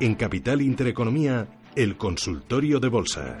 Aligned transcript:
En 0.00 0.14
Capital 0.16 0.60
Intereconomía, 0.60 1.46
el 1.76 1.96
consultorio 1.96 2.78
de 2.80 2.88
bolsa. 2.88 3.38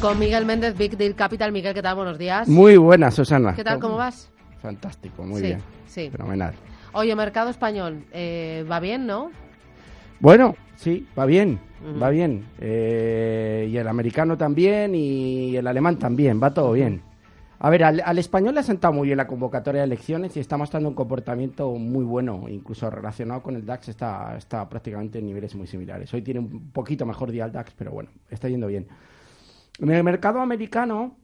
Con 0.00 0.18
Miguel 0.18 0.46
Méndez, 0.46 0.76
Big 0.76 0.96
Deal 0.96 1.14
Capital. 1.14 1.50
Miguel, 1.52 1.74
¿qué 1.74 1.82
tal? 1.82 1.96
Buenos 1.96 2.18
días. 2.18 2.48
Muy 2.48 2.76
buenas, 2.76 3.14
Susana. 3.14 3.54
¿Qué 3.54 3.64
tal? 3.64 3.80
¿Cómo 3.80 3.96
vas? 3.96 4.30
Fantástico, 4.62 5.24
muy 5.24 5.40
Sí, 5.40 5.46
bien. 5.46 5.62
sí. 5.86 6.10
Fenomenal. 6.10 6.54
Oye, 6.92 7.14
mercado 7.16 7.50
español, 7.50 8.04
eh, 8.12 8.64
va 8.70 8.80
bien, 8.80 9.06
¿no? 9.06 9.30
Bueno, 10.20 10.56
sí, 10.76 11.06
va 11.18 11.26
bien, 11.26 11.60
Va 12.02 12.10
bien. 12.10 12.44
Eh, 12.60 13.68
y 13.70 13.76
el 13.76 13.86
americano 13.86 14.36
también 14.36 14.94
y 14.94 15.56
el 15.56 15.66
alemán 15.66 15.98
también, 15.98 16.42
va 16.42 16.52
todo 16.52 16.72
bien. 16.72 17.02
A 17.60 17.70
ver, 17.70 17.82
al, 17.82 18.02
al 18.04 18.18
español 18.18 18.54
le 18.54 18.60
ha 18.60 18.62
sentado 18.62 18.94
muy 18.94 19.08
bien 19.08 19.16
la 19.16 19.26
convocatoria 19.26 19.80
de 19.80 19.86
elecciones 19.86 20.36
y 20.36 20.40
está 20.40 20.56
mostrando 20.56 20.88
un 20.88 20.94
comportamiento 20.94 21.70
muy 21.72 22.04
bueno, 22.04 22.44
incluso 22.48 22.88
relacionado 22.88 23.42
con 23.42 23.56
el 23.56 23.66
DAX 23.66 23.88
está, 23.88 24.36
está 24.36 24.68
prácticamente 24.68 25.18
en 25.18 25.26
niveles 25.26 25.56
muy 25.56 25.66
similares. 25.66 26.12
Hoy 26.14 26.22
tiene 26.22 26.38
un 26.38 26.70
poquito 26.70 27.04
mejor 27.04 27.32
día 27.32 27.44
el 27.44 27.52
DAX, 27.52 27.74
pero 27.76 27.90
bueno, 27.90 28.10
está 28.30 28.48
yendo 28.48 28.68
bien. 28.68 28.86
En 29.80 29.90
el 29.90 30.04
mercado 30.04 30.40
americano, 30.40 31.16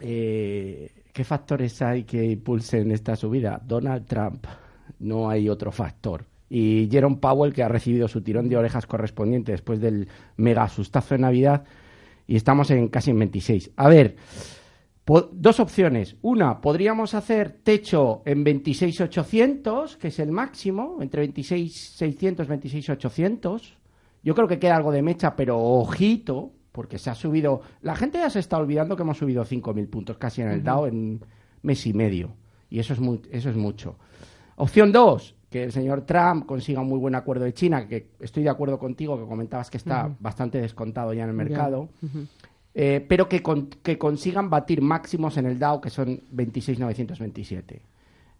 eh, 0.00 1.02
¿qué 1.12 1.24
factores 1.24 1.82
hay 1.82 2.04
que 2.04 2.24
impulsen 2.24 2.92
esta 2.92 3.16
subida? 3.16 3.60
Donald 3.64 4.06
Trump, 4.06 4.46
no 5.00 5.30
hay 5.30 5.48
otro 5.48 5.72
factor. 5.72 6.29
Y 6.52 6.88
Jerome 6.90 7.16
Powell, 7.16 7.52
que 7.52 7.62
ha 7.62 7.68
recibido 7.68 8.08
su 8.08 8.20
tirón 8.22 8.48
de 8.48 8.56
orejas 8.56 8.84
correspondiente 8.86 9.52
después 9.52 9.80
del 9.80 10.08
mega 10.36 10.64
asustazo 10.64 11.14
de 11.14 11.20
Navidad, 11.20 11.62
y 12.26 12.34
estamos 12.36 12.70
en 12.72 12.88
casi 12.88 13.12
en 13.12 13.20
26. 13.20 13.70
A 13.76 13.88
ver, 13.88 14.16
dos 15.32 15.60
opciones. 15.60 16.16
Una, 16.22 16.60
podríamos 16.60 17.14
hacer 17.14 17.50
techo 17.62 18.22
en 18.24 18.44
26.800, 18.44 19.96
que 19.96 20.08
es 20.08 20.18
el 20.18 20.30
máximo, 20.32 20.98
entre 21.00 21.28
26.600 21.32 22.44
y 22.44 22.70
26.800. 22.80 23.74
Yo 24.22 24.34
creo 24.34 24.48
que 24.48 24.58
queda 24.58 24.76
algo 24.76 24.92
de 24.92 25.02
mecha, 25.02 25.34
pero 25.36 25.58
ojito, 25.58 26.52
porque 26.72 26.98
se 26.98 27.10
ha 27.10 27.14
subido. 27.14 27.62
La 27.82 27.96
gente 27.96 28.18
ya 28.18 28.30
se 28.30 28.38
está 28.40 28.58
olvidando 28.58 28.96
que 28.96 29.02
hemos 29.02 29.18
subido 29.18 29.44
5.000 29.44 29.88
puntos 29.88 30.18
casi 30.18 30.42
en 30.42 30.48
el 30.48 30.62
Dow 30.62 30.86
en 30.86 31.20
mes 31.62 31.86
y 31.86 31.92
medio. 31.92 32.34
Y 32.68 32.78
eso 32.78 32.92
es, 32.92 33.00
mu- 33.00 33.22
eso 33.30 33.50
es 33.50 33.56
mucho. 33.56 33.96
Opción 34.56 34.92
dos, 34.92 35.34
que 35.50 35.64
el 35.64 35.72
señor 35.72 36.02
Trump 36.02 36.46
consiga 36.46 36.80
un 36.80 36.88
muy 36.88 36.98
buen 36.98 37.14
acuerdo 37.16 37.44
de 37.44 37.52
China, 37.52 37.86
que 37.88 38.10
estoy 38.20 38.44
de 38.44 38.50
acuerdo 38.50 38.78
contigo, 38.78 39.18
que 39.20 39.26
comentabas 39.26 39.68
que 39.70 39.78
está 39.78 40.04
bastante 40.20 40.60
descontado 40.60 41.12
ya 41.12 41.24
en 41.24 41.30
el 41.30 41.34
mercado. 41.34 41.88
Eh, 42.72 43.04
pero 43.08 43.28
que, 43.28 43.42
con- 43.42 43.66
que 43.66 43.98
consigan 43.98 44.48
batir 44.48 44.80
máximos 44.80 45.36
en 45.36 45.46
el 45.46 45.58
Dow, 45.58 45.80
que 45.80 45.90
son 45.90 46.20
26.927. 46.32 47.80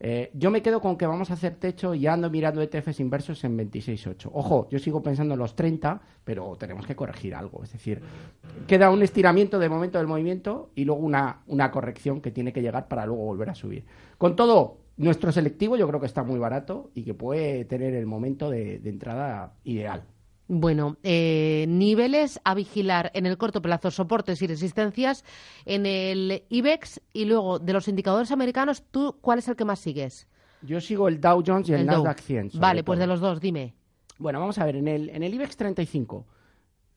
Eh, 0.03 0.31
yo 0.33 0.51
me 0.51 0.63
quedo 0.63 0.81
con 0.81 0.97
que 0.97 1.05
vamos 1.07 1.31
a 1.31 1.35
hacer 1.35 1.57
techo 1.57 1.95
y 1.95 2.07
ando 2.07 2.31
mirando 2.31 2.63
ETFs 2.63 3.01
inversos 3.01 3.45
en 3.45 3.59
26.8. 3.59 4.31
Ojo, 4.33 4.67
yo 4.71 4.79
sigo 4.79 5.03
pensando 5.03 5.35
en 5.35 5.41
los 5.41 5.55
30, 5.55 6.01
pero 6.25 6.57
tenemos 6.59 6.87
que 6.87 6.97
corregir 6.97 7.35
algo. 7.35 7.63
Es 7.65 7.73
decir, 7.73 8.01
queda 8.67 8.89
un 8.91 9.03
estiramiento 9.03 9.59
de 9.59 9.69
momento 9.69 9.99
del 9.99 10.07
movimiento 10.07 10.71
y 10.75 10.87
luego 10.87 11.03
una, 11.03 11.41
una 11.49 11.71
corrección 11.71 12.23
que 12.23 12.31
tiene 12.31 12.51
que 12.53 12.63
llegar 12.63 12.89
para 12.89 13.05
luego 13.05 13.25
volver 13.25 13.51
a 13.51 13.55
subir. 13.55 13.85
Con 14.17 14.37
todo, 14.37 14.79
nuestro 15.01 15.33
selectivo 15.33 15.77
yo 15.77 15.89
creo 15.89 16.01
que 16.01 16.07
está 16.07 16.23
muy 16.23 16.39
barato 16.39 16.91
y 16.95 17.05
que 17.05 17.15
puede 17.15 17.65
tener 17.65 17.95
el 17.95 18.07
momento 18.07 18.51
de, 18.51 18.79
de 18.79 18.91
entrada 18.91 19.55
ideal. 19.65 20.05
Bueno, 20.53 20.97
eh, 21.05 21.65
niveles 21.69 22.41
a 22.43 22.55
vigilar 22.55 23.13
en 23.15 23.25
el 23.25 23.39
corto 23.39 23.63
plazo, 23.63 23.93
soportes 23.93 24.43
y 24.43 24.49
resistencias 24.49 25.25
en 25.65 25.87
el 25.87 26.43
IBEX 26.49 27.01
y 27.13 27.25
luego 27.25 27.61
de 27.61 27.73
los 27.73 27.87
indicadores 27.87 28.33
americanos, 28.33 28.83
¿tú 28.91 29.17
cuál 29.21 29.39
es 29.39 29.47
el 29.47 29.55
que 29.55 29.65
más 29.65 29.79
sigues? 29.79 30.27
Yo 30.63 30.81
sigo 30.81 31.07
el 31.07 31.21
Dow 31.21 31.43
Jones 31.47 31.69
y 31.69 31.75
el, 31.75 31.87
Dow. 31.87 32.03
Nasdaq 32.03 32.19
100. 32.19 32.51
sobre 32.51 32.61
Vale, 32.61 32.83
pues 32.83 32.97
todo. 32.97 33.01
de 33.01 33.07
los 33.07 33.21
dos, 33.21 33.41
dime. 33.41 33.75
Bueno, 34.19 34.41
vamos 34.41 34.59
a 34.59 34.65
ver, 34.65 34.75
en 34.75 34.89
el, 34.89 35.09
en 35.11 35.23
el 35.23 35.33
IBEX 35.33 35.57
35, 35.57 36.27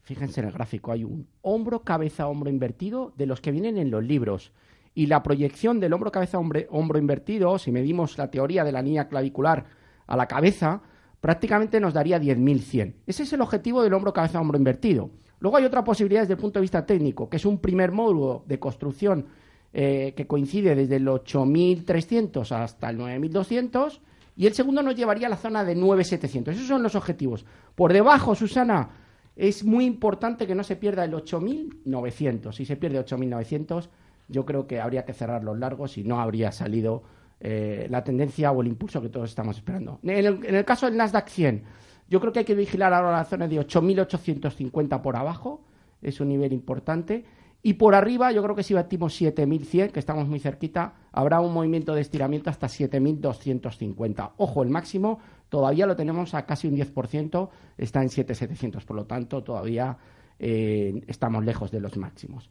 fíjense 0.01 0.41
en 0.41 0.47
el 0.47 0.51
gráfico, 0.51 0.91
hay 0.91 1.03
un 1.03 1.27
hombro, 1.43 1.83
cabeza, 1.83 2.27
hombro 2.27 2.49
invertido 2.49 3.13
de 3.17 3.27
los 3.27 3.39
que 3.39 3.51
vienen 3.51 3.77
en 3.77 3.91
los 3.91 4.03
libros. 4.03 4.51
Y 4.95 5.07
la 5.07 5.23
proyección 5.23 5.79
del 5.79 5.93
hombro, 5.93 6.11
cabeza, 6.11 6.39
hombro 6.39 6.99
invertido, 6.99 7.57
si 7.57 7.71
medimos 7.71 8.17
la 8.17 8.29
teoría 8.29 8.63
de 8.63 8.71
la 8.71 8.81
línea 8.81 9.07
clavicular 9.07 9.65
a 10.05 10.15
la 10.15 10.27
cabeza, 10.27 10.81
prácticamente 11.19 11.79
nos 11.79 11.93
daría 11.93 12.19
10.100. 12.19 12.95
Ese 13.07 13.23
es 13.23 13.33
el 13.33 13.41
objetivo 13.41 13.81
del 13.81 13.93
hombro, 13.93 14.13
cabeza, 14.13 14.39
hombro 14.39 14.57
invertido. 14.57 15.09
Luego 15.39 15.57
hay 15.57 15.65
otra 15.65 15.83
posibilidad 15.83 16.21
desde 16.21 16.33
el 16.33 16.39
punto 16.39 16.59
de 16.59 16.61
vista 16.61 16.85
técnico, 16.85 17.29
que 17.29 17.37
es 17.37 17.45
un 17.45 17.57
primer 17.57 17.91
módulo 17.91 18.43
de 18.45 18.59
construcción 18.59 19.25
eh, 19.73 20.13
que 20.15 20.27
coincide 20.27 20.75
desde 20.75 20.97
el 20.97 21.07
8.300 21.07 22.51
hasta 22.51 22.89
el 22.89 22.99
9.200 22.99 23.99
y 24.35 24.47
el 24.47 24.53
segundo 24.53 24.81
nos 24.81 24.95
llevaría 24.95 25.27
a 25.27 25.29
la 25.29 25.37
zona 25.37 25.63
de 25.63 25.75
9.700. 25.75 26.49
Esos 26.49 26.67
son 26.67 26.83
los 26.83 26.95
objetivos. 26.95 27.45
Por 27.75 27.93
debajo, 27.93 28.35
Susana, 28.35 28.89
es 29.35 29.63
muy 29.63 29.85
importante 29.85 30.47
que 30.47 30.55
no 30.55 30.63
se 30.63 30.75
pierda 30.75 31.03
el 31.05 31.13
8.900. 31.13 32.51
Si 32.53 32.65
se 32.65 32.75
pierde 32.75 33.03
8.900, 33.03 33.89
yo 34.27 34.45
creo 34.45 34.67
que 34.67 34.79
habría 34.79 35.05
que 35.05 35.13
cerrar 35.13 35.43
los 35.43 35.57
largos 35.57 35.97
y 35.97 36.03
no 36.03 36.19
habría 36.19 36.51
salido 36.51 37.03
eh, 37.39 37.87
la 37.89 38.03
tendencia 38.03 38.51
o 38.51 38.61
el 38.61 38.67
impulso 38.67 39.01
que 39.01 39.09
todos 39.09 39.29
estamos 39.29 39.57
esperando. 39.57 39.99
En 40.03 40.25
el, 40.25 40.45
en 40.45 40.55
el 40.55 40.65
caso 40.65 40.85
del 40.85 40.97
Nasdaq 40.97 41.27
100, 41.27 41.63
yo 42.09 42.19
creo 42.19 42.31
que 42.31 42.39
hay 42.39 42.45
que 42.45 42.55
vigilar 42.55 42.93
ahora 42.93 43.11
la 43.11 43.25
zona 43.25 43.47
de 43.47 43.59
8.850 43.59 45.01
por 45.01 45.15
abajo, 45.15 45.61
es 46.01 46.19
un 46.19 46.29
nivel 46.29 46.53
importante. 46.53 47.25
Y 47.65 47.75
por 47.75 47.95
arriba, 47.95 48.31
yo 48.31 48.43
creo 48.43 48.55
que 48.55 48.63
si 48.63 48.73
batimos 48.73 49.19
7.100, 49.19 49.91
que 49.91 49.99
estamos 49.99 50.27
muy 50.27 50.39
cerquita, 50.39 50.95
habrá 51.13 51.39
un 51.39 51.53
movimiento 51.53 51.95
de 51.95 52.01
estiramiento 52.01 52.49
hasta 52.49 52.67
7.250. 52.67 54.31
Ojo, 54.37 54.63
el 54.63 54.69
máximo 54.69 55.19
todavía 55.47 55.85
lo 55.85 55.95
tenemos 55.95 56.33
a 56.33 56.45
casi 56.45 56.67
un 56.67 56.75
10%, 56.75 57.49
está 57.77 58.01
en 58.01 58.09
7.700, 58.09 58.83
por 58.83 58.97
lo 58.97 59.05
tanto, 59.05 59.43
todavía 59.43 59.97
eh, 60.39 61.01
estamos 61.07 61.43
lejos 61.43 61.71
de 61.71 61.79
los 61.79 61.97
máximos. 61.97 62.49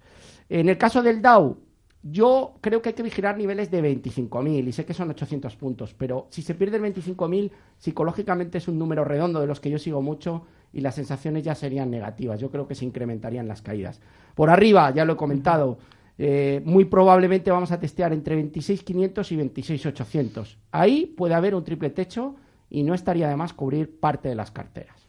En 0.48 0.68
el 0.68 0.78
caso 0.78 1.02
del 1.02 1.22
Dow, 1.22 1.58
yo 2.02 2.54
creo 2.60 2.82
que 2.82 2.90
hay 2.90 2.94
que 2.94 3.02
vigilar 3.02 3.38
niveles 3.38 3.70
de 3.70 3.80
25.000 3.80 4.66
y 4.66 4.72
sé 4.72 4.84
que 4.84 4.92
son 4.92 5.10
800 5.10 5.54
puntos, 5.56 5.94
pero 5.94 6.26
si 6.30 6.42
se 6.42 6.54
pierde 6.54 6.78
el 6.78 6.82
25.000, 6.82 7.50
psicológicamente 7.78 8.58
es 8.58 8.66
un 8.66 8.78
número 8.78 9.04
redondo 9.04 9.40
de 9.40 9.46
los 9.46 9.60
que 9.60 9.70
yo 9.70 9.78
sigo 9.78 10.02
mucho 10.02 10.44
y 10.72 10.80
las 10.80 10.96
sensaciones 10.96 11.44
ya 11.44 11.54
serían 11.54 11.90
negativas. 11.90 12.40
Yo 12.40 12.50
creo 12.50 12.66
que 12.66 12.74
se 12.74 12.84
incrementarían 12.84 13.46
las 13.46 13.62
caídas. 13.62 14.00
Por 14.34 14.50
arriba, 14.50 14.90
ya 14.90 15.04
lo 15.04 15.12
he 15.12 15.16
comentado, 15.16 15.78
eh, 16.18 16.60
muy 16.64 16.86
probablemente 16.86 17.50
vamos 17.50 17.72
a 17.72 17.78
testear 17.78 18.12
entre 18.12 18.36
26.500 18.42 19.32
y 19.32 19.36
26.800. 19.36 20.56
Ahí 20.72 21.06
puede 21.06 21.34
haber 21.34 21.54
un 21.54 21.62
triple 21.62 21.90
techo 21.90 22.34
y 22.68 22.82
no 22.82 22.94
estaría 22.94 23.28
de 23.28 23.36
más 23.36 23.52
cubrir 23.52 24.00
parte 24.00 24.28
de 24.28 24.34
las 24.34 24.50
carteras. 24.50 25.01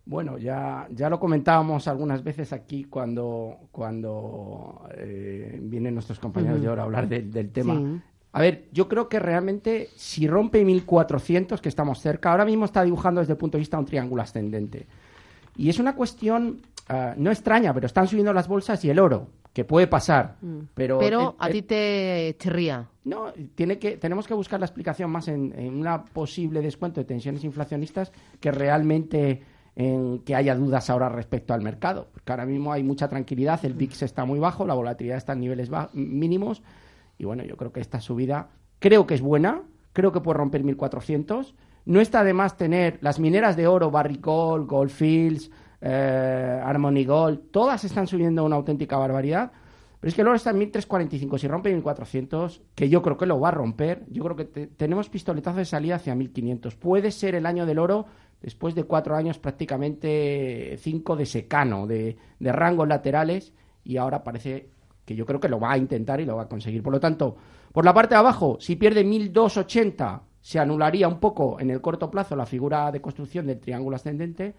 Bueno, 0.09 0.39
ya, 0.39 0.87
ya 0.93 1.11
lo 1.11 1.19
comentábamos 1.19 1.89
algunas 1.89 2.23
veces 2.23 2.53
aquí 2.53 2.85
cuando, 2.85 3.57
cuando 3.73 4.89
eh, 4.97 5.59
vienen 5.61 5.95
nuestros 5.95 6.21
compañeros 6.21 6.61
de 6.63 6.69
ahora 6.69 6.83
a 6.83 6.85
hablar 6.85 7.09
del- 7.09 7.31
del 7.33 7.51
tema. 7.51 7.75
Sí. 7.75 8.01
A 8.33 8.41
ver, 8.41 8.69
yo 8.73 8.87
creo 8.87 9.09
que 9.09 9.19
realmente 9.19 9.89
si 9.97 10.29
rompe 10.29 10.65
1400, 10.65 11.61
que 11.61 11.69
estamos 11.69 12.01
cerca, 12.01 12.31
ahora 12.31 12.45
mismo 12.45 12.67
está 12.67 12.85
dibujando 12.85 13.21
desde 13.21 13.33
el 13.33 13.39
punto 13.39 13.57
de 13.57 13.61
vista 13.61 13.79
un 13.79 13.87
triángulo 13.87 14.23
ascendente. 14.23 14.87
Y 15.57 15.71
es 15.71 15.79
una 15.81 15.97
cuestión 15.97 16.61
ah, 16.89 17.15
no 17.17 17.33
extraña, 17.33 17.75
pero 17.75 17.87
están 17.87 18.07
subiendo 18.07 18.33
las 18.33 18.47
bolsas 18.47 18.85
y 18.85 18.91
el 18.91 19.01
oro, 19.01 19.27
que 19.53 19.65
puede 19.65 19.89
pasar. 19.89 20.37
Pero, 20.75 20.99
Mm. 20.99 21.01
Pero 21.01 21.21
el- 21.21 21.35
a 21.41 21.47
el- 21.49 21.53
ti 21.53 21.63
te 21.63 22.37
chirría. 22.39 22.87
no, 23.05 23.33
tiene 23.57 23.79
que, 23.81 23.97
tenemos 23.97 24.29
que 24.29 24.35
buscar 24.35 24.61
la 24.61 24.67
explicación 24.67 25.11
más 25.11 25.27
en, 25.27 25.53
en 25.59 25.75
una 25.75 26.05
posible 26.05 26.61
descuento 26.61 27.01
de 27.01 27.07
tensiones 27.07 27.43
inflacionistas 27.43 28.13
que 28.39 28.53
realmente 28.53 29.43
en 29.77 30.21
que 30.21 30.35
haya 30.35 30.55
dudas 30.57 30.89
ahora 30.91 31.09
respecto 31.09 31.55
al 31.55 31.61
mercado. 31.63 32.09
Porque 32.13 32.33
ahora 32.33 32.47
mismo 32.47 32.73
hay 32.73 32.83
mucha 32.83 33.09
tranquilidad, 33.09 33.65
el 33.65 33.75
VIX 33.75 34.03
está 34.03 34.25
muy 34.25 34.39
bajo, 34.39 34.67
la 34.67 34.75
volatilidad 34.75 35.19
está 35.19 35.35
en 35.35 35.41
niveles 35.41 35.71
mínimos 35.93 36.63
y 37.19 37.25
bueno, 37.25 37.45
yo 37.45 37.57
creo 37.57 37.73
que 37.73 37.81
esta 37.81 38.01
subida 38.01 38.49
creo 38.79 39.07
que 39.07 39.15
es 39.15 39.21
buena, 39.23 39.63
creo 39.93 40.13
que 40.13 40.21
puede 40.21 40.39
romper 40.39 40.65
1400. 40.65 41.55
No 41.85 42.01
está 42.01 42.25
de 42.25 42.33
más 42.35 42.57
tener 42.57 42.99
las 43.01 43.21
mineras 43.21 43.55
de 43.57 43.67
oro, 43.69 43.91
Barrick 43.91 44.25
Gold, 44.25 44.67
Goldfields, 44.67 45.51
eh, 45.81 46.61
Harmony 46.65 47.05
Gold, 47.05 47.51
todas 47.51 47.85
están 47.85 48.07
subiendo 48.07 48.45
una 48.45 48.57
auténtica 48.57 48.97
barbaridad. 48.97 49.53
Pero 50.01 50.09
es 50.09 50.15
que 50.15 50.21
el 50.23 50.27
oro 50.29 50.37
está 50.37 50.51
en 50.51 50.59
1345. 50.59 51.39
Si 51.39 51.49
rompe 51.49 51.73
1400, 51.73 52.61
que 52.75 52.89
yo 52.89 53.03
creo 53.03 53.17
que 53.17 53.25
lo 53.27 53.41
va 53.41 53.49
a 53.49 53.53
romper, 53.53 54.05
yo 54.11 54.23
creo 54.25 54.37
que 54.37 54.45
te- 54.45 54.67
tenemos 54.67 55.09
pistoletazo 55.09 55.59
de 55.59 55.65
salida 55.65 55.95
hacia 55.97 56.15
1500. 56.15 56.77
Puede 56.77 57.11
ser 57.11 57.35
el 57.35 57.47
año 57.47 57.65
del 57.67 57.79
oro 57.79 58.07
después 58.41 58.75
de 58.75 58.85
cuatro 58.85 59.17
años 59.17 59.39
prácticamente 59.39 60.77
cinco 60.79 61.17
de 61.17 61.27
secano, 61.27 61.87
de, 61.87 62.17
rangos 62.41 62.89
laterales, 62.89 63.53
y 63.85 63.97
ahora 63.97 64.23
parece 64.23 64.71
que 65.05 65.15
yo 65.15 65.25
creo 65.25 65.41
que 65.41 65.49
lo 65.49 65.61
va 65.61 65.73
a 65.73 65.79
intentar 65.79 66.21
y 66.21 66.25
lo 66.25 66.37
va 66.37 66.43
a 66.43 66.49
conseguir. 66.49 66.83
Por 66.83 66.93
lo 66.93 67.01
tanto, 67.01 67.37
por 67.73 67.85
la 67.85 67.95
parte 67.95 68.15
de 68.15 68.19
abajo, 68.19 68.57
si 68.61 68.77
pierde 68.77 69.05
1280, 69.05 70.23
se 70.41 70.59
anularía 70.59 71.09
un 71.09 71.21
poco 71.21 71.61
en 71.61 71.71
el 71.71 71.81
corto 71.81 72.11
plazo 72.11 72.37
la 72.37 72.47
figura 72.47 72.91
de 72.91 73.01
construcción 73.01 73.47
del 73.47 73.61
triángulo 73.61 73.97
ascendente. 73.97 74.55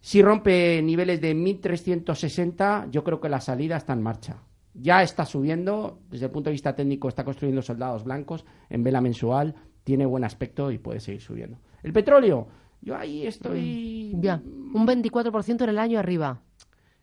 Si 0.00 0.22
rompe 0.22 0.80
niveles 0.82 1.20
de 1.20 1.34
1360, 1.34 2.86
yo 2.90 3.02
creo 3.02 3.20
que 3.20 3.28
la 3.28 3.40
salida 3.40 3.76
está 3.76 3.92
en 3.92 4.02
marcha. 4.02 4.42
Ya 4.74 5.02
está 5.02 5.24
subiendo, 5.24 5.98
desde 6.08 6.26
el 6.26 6.30
punto 6.30 6.50
de 6.50 6.52
vista 6.52 6.76
técnico 6.76 7.08
está 7.08 7.24
construyendo 7.24 7.62
soldados 7.62 8.04
blancos 8.04 8.44
en 8.70 8.84
vela 8.84 9.00
mensual, 9.00 9.54
tiene 9.82 10.06
buen 10.06 10.22
aspecto 10.22 10.70
y 10.70 10.78
puede 10.78 11.00
seguir 11.00 11.20
subiendo. 11.20 11.58
El 11.82 11.92
petróleo, 11.92 12.46
yo 12.80 12.96
ahí 12.96 13.26
estoy... 13.26 14.14
Ya, 14.20 14.42
un 14.44 14.86
24% 14.86 15.62
en 15.62 15.68
el 15.68 15.78
año 15.78 15.98
arriba. 15.98 16.40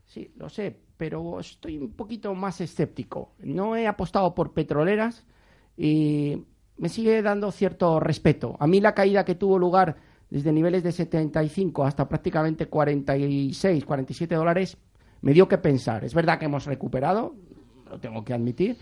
Sí, 0.05 0.31
lo 0.37 0.49
sé, 0.49 0.79
pero 0.97 1.39
estoy 1.39 1.77
un 1.77 1.91
poquito 1.91 2.33
más 2.33 2.61
escéptico. 2.61 3.33
No 3.39 3.75
he 3.75 3.87
apostado 3.87 4.33
por 4.33 4.53
petroleras 4.53 5.25
y 5.77 6.43
me 6.77 6.89
sigue 6.89 7.21
dando 7.21 7.51
cierto 7.51 7.99
respeto. 7.99 8.55
A 8.59 8.67
mí 8.67 8.79
la 8.79 8.93
caída 8.93 9.25
que 9.25 9.35
tuvo 9.35 9.57
lugar 9.59 9.97
desde 10.29 10.51
niveles 10.51 10.83
de 10.83 10.91
75 10.91 11.83
hasta 11.83 12.07
prácticamente 12.07 12.67
46, 12.67 13.85
47 13.85 14.35
dólares 14.35 14.77
me 15.21 15.33
dio 15.33 15.47
que 15.47 15.57
pensar. 15.57 16.03
Es 16.03 16.13
verdad 16.13 16.37
que 16.37 16.45
hemos 16.45 16.65
recuperado, 16.65 17.35
lo 17.89 17.99
tengo 17.99 18.23
que 18.23 18.33
admitir. 18.33 18.77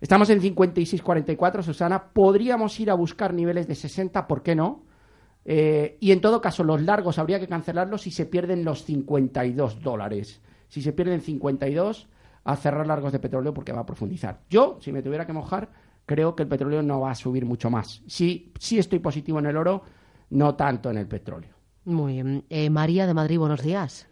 Estamos 0.00 0.28
en 0.30 0.40
56-44, 0.40 1.62
Susana. 1.62 2.10
Podríamos 2.12 2.78
ir 2.80 2.90
a 2.90 2.94
buscar 2.94 3.32
niveles 3.32 3.66
de 3.66 3.74
60, 3.74 4.26
¿por 4.26 4.42
qué 4.42 4.54
no? 4.54 4.82
Eh, 5.48 5.96
y 6.00 6.10
en 6.10 6.20
todo 6.20 6.40
caso, 6.40 6.64
los 6.64 6.82
largos 6.82 7.20
habría 7.20 7.38
que 7.38 7.46
cancelarlos 7.46 8.02
si 8.02 8.10
se 8.10 8.26
pierden 8.26 8.64
los 8.64 8.84
52 8.84 9.80
dólares. 9.80 10.42
Si 10.68 10.82
se 10.82 10.92
pierden 10.92 11.20
52, 11.20 12.08
a 12.44 12.56
cerrar 12.56 12.86
largos 12.86 13.12
de 13.12 13.20
petróleo 13.20 13.54
porque 13.54 13.72
va 13.72 13.80
a 13.80 13.86
profundizar. 13.86 14.40
Yo, 14.50 14.78
si 14.80 14.92
me 14.92 15.02
tuviera 15.02 15.24
que 15.24 15.32
mojar, 15.32 15.68
creo 16.04 16.34
que 16.34 16.42
el 16.42 16.48
petróleo 16.48 16.82
no 16.82 17.00
va 17.00 17.12
a 17.12 17.14
subir 17.14 17.44
mucho 17.44 17.70
más. 17.70 18.02
Sí, 18.06 18.52
sí 18.58 18.78
estoy 18.78 18.98
positivo 18.98 19.38
en 19.38 19.46
el 19.46 19.56
oro, 19.56 19.82
no 20.30 20.56
tanto 20.56 20.90
en 20.90 20.98
el 20.98 21.06
petróleo. 21.06 21.50
Muy 21.84 22.14
bien. 22.14 22.42
Eh, 22.50 22.68
María 22.68 23.06
de 23.06 23.14
Madrid, 23.14 23.38
buenos 23.38 23.62
días. 23.62 24.10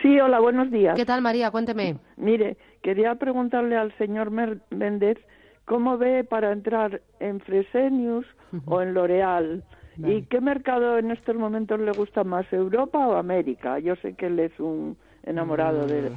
Sí, 0.00 0.18
hola, 0.18 0.40
buenos 0.40 0.70
días. 0.70 0.96
¿Qué 0.96 1.04
tal, 1.04 1.20
María? 1.20 1.50
Cuénteme. 1.50 1.98
Mire, 2.16 2.56
quería 2.82 3.14
preguntarle 3.16 3.76
al 3.76 3.96
señor 3.98 4.30
Méndez 4.30 5.18
cómo 5.66 5.98
ve 5.98 6.24
para 6.24 6.52
entrar 6.52 7.02
en 7.18 7.40
Fresenius 7.40 8.24
o 8.64 8.80
en 8.80 8.94
L'Oreal. 8.94 9.62
¿Y 9.98 10.22
qué 10.22 10.40
mercado 10.40 10.98
en 10.98 11.10
estos 11.10 11.36
momentos 11.36 11.78
le 11.80 11.92
gusta 11.92 12.24
más, 12.24 12.50
Europa 12.52 13.06
o 13.06 13.16
América? 13.16 13.78
Yo 13.78 13.96
sé 13.96 14.14
que 14.14 14.26
él 14.26 14.38
es 14.38 14.58
un 14.58 14.96
enamorado 15.22 15.86
de, 15.86 16.10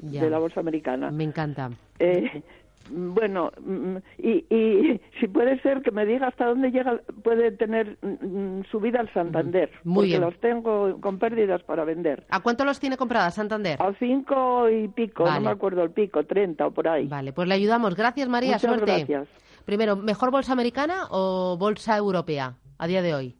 de 0.00 0.30
la 0.30 0.38
bolsa 0.38 0.60
americana. 0.60 1.10
Me 1.10 1.24
encanta. 1.24 1.70
Eh, 1.98 2.42
bueno, 2.90 3.50
mm, 3.64 3.96
y, 4.18 4.44
y 4.54 5.00
si 5.20 5.28
puede 5.28 5.60
ser 5.60 5.82
que 5.82 5.90
me 5.90 6.04
diga 6.06 6.28
hasta 6.28 6.46
dónde 6.46 6.70
llega, 6.70 7.00
puede 7.22 7.52
tener 7.52 7.98
mm, 8.02 8.62
subida 8.70 9.00
al 9.00 9.12
Santander, 9.12 9.70
Muy 9.84 9.94
porque 9.94 10.08
bien. 10.08 10.20
los 10.22 10.40
tengo 10.40 11.00
con 11.00 11.18
pérdidas 11.18 11.62
para 11.62 11.84
vender. 11.84 12.24
¿A 12.30 12.40
cuánto 12.40 12.64
los 12.64 12.80
tiene 12.80 12.96
compradas 12.96 13.34
Santander? 13.34 13.80
A 13.80 13.92
cinco 13.98 14.68
y 14.68 14.88
pico, 14.88 15.24
Vale. 15.24 15.36
no 15.40 15.46
me 15.46 15.50
acuerdo 15.50 15.82
el 15.82 15.90
pico, 15.90 16.24
treinta 16.24 16.66
o 16.66 16.70
por 16.70 16.88
ahí. 16.88 17.06
Vale, 17.06 17.32
pues 17.32 17.48
le 17.48 17.54
ayudamos. 17.54 17.94
Gracias, 17.94 18.28
María. 18.28 18.54
Muchas 18.54 18.62
Suerte. 18.62 18.86
gracias. 18.96 19.28
Primero, 19.64 19.96
¿mejor 19.96 20.30
bolsa 20.32 20.52
americana 20.52 21.06
o 21.10 21.56
bolsa 21.56 21.96
europea 21.96 22.56
a 22.82 22.86
día 22.88 23.00
de 23.00 23.14
hoy? 23.14 23.36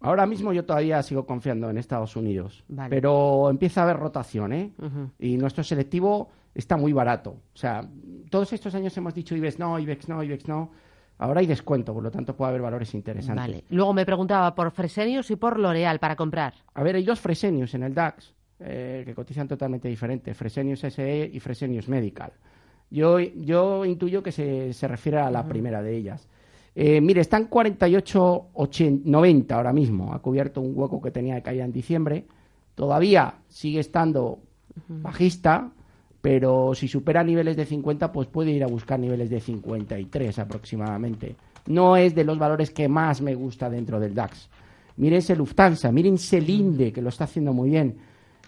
Ahora 0.00 0.26
mismo 0.26 0.52
yo 0.54 0.64
todavía 0.64 1.02
sigo 1.02 1.26
confiando 1.26 1.68
en 1.68 1.76
Estados 1.76 2.16
Unidos, 2.16 2.64
Vale. 2.68 2.88
pero 2.88 3.50
empieza 3.50 3.80
a 3.80 3.84
haber 3.84 3.98
rotación, 3.98 4.52
¿eh? 4.52 4.72
Y 5.18 5.36
nuestro 5.36 5.62
selectivo 5.62 6.30
está 6.54 6.76
muy 6.78 6.92
barato. 6.92 7.30
O 7.30 7.56
sea, 7.56 7.86
todos 8.30 8.52
estos 8.54 8.74
años 8.74 8.96
hemos 8.96 9.14
dicho 9.14 9.36
IBEX 9.36 9.58
no, 9.58 9.78
IBEX 9.78 10.08
no, 10.08 10.22
IBEX 10.22 10.48
no. 10.48 10.70
Ahora 11.18 11.40
hay 11.40 11.46
descuento, 11.46 11.92
por 11.92 12.02
lo 12.02 12.10
tanto 12.10 12.36
puede 12.36 12.50
haber 12.50 12.62
valores 12.62 12.94
interesantes. 12.94 13.46
Vale. 13.46 13.64
Luego 13.70 13.92
me 13.92 14.06
preguntaba 14.06 14.54
por 14.54 14.70
Fresenius 14.70 15.30
y 15.30 15.36
por 15.36 15.58
L'Oreal 15.58 15.98
para 15.98 16.16
comprar. 16.16 16.54
A 16.74 16.82
ver, 16.82 16.96
hay 16.96 17.04
dos 17.04 17.20
Fresenius 17.20 17.74
en 17.74 17.82
el 17.82 17.94
DAX 17.94 18.34
eh, 18.60 19.02
que 19.04 19.14
cotizan 19.14 19.48
totalmente 19.48 19.88
diferente, 19.88 20.32
Fresenius 20.34 20.80
SE 20.80 21.30
y 21.32 21.40
Fresenius 21.40 21.88
Medical. 21.88 22.32
Yo, 22.90 23.18
yo 23.18 23.84
intuyo 23.84 24.22
que 24.22 24.32
se, 24.32 24.72
se 24.72 24.88
refiere 24.88 25.18
a 25.18 25.30
la 25.30 25.46
primera 25.46 25.82
de 25.82 25.96
ellas. 25.96 26.28
Eh, 26.78 27.00
mire, 27.00 27.22
están 27.22 27.46
48, 27.46 28.48
80, 28.52 29.08
90 29.08 29.54
ahora 29.54 29.72
mismo. 29.72 30.12
Ha 30.12 30.18
cubierto 30.18 30.60
un 30.60 30.72
hueco 30.74 31.00
que 31.00 31.10
tenía 31.10 31.34
de 31.34 31.42
caída 31.42 31.64
en 31.64 31.72
diciembre. 31.72 32.26
Todavía 32.74 33.36
sigue 33.48 33.80
estando 33.80 34.40
bajista, 34.86 35.70
pero 36.20 36.74
si 36.74 36.86
supera 36.86 37.24
niveles 37.24 37.56
de 37.56 37.64
50, 37.64 38.12
pues 38.12 38.28
puede 38.28 38.50
ir 38.50 38.62
a 38.62 38.66
buscar 38.66 39.00
niveles 39.00 39.30
de 39.30 39.40
53 39.40 40.38
aproximadamente. 40.38 41.34
No 41.66 41.96
es 41.96 42.14
de 42.14 42.24
los 42.24 42.38
valores 42.38 42.70
que 42.70 42.88
más 42.88 43.22
me 43.22 43.34
gusta 43.34 43.70
dentro 43.70 43.98
del 43.98 44.14
DAX. 44.14 44.50
Mírense 44.98 45.34
Lufthansa, 45.34 45.90
mírense 45.90 46.42
Linde, 46.42 46.92
que 46.92 47.00
lo 47.00 47.08
está 47.08 47.24
haciendo 47.24 47.54
muy 47.54 47.70
bien. 47.70 47.96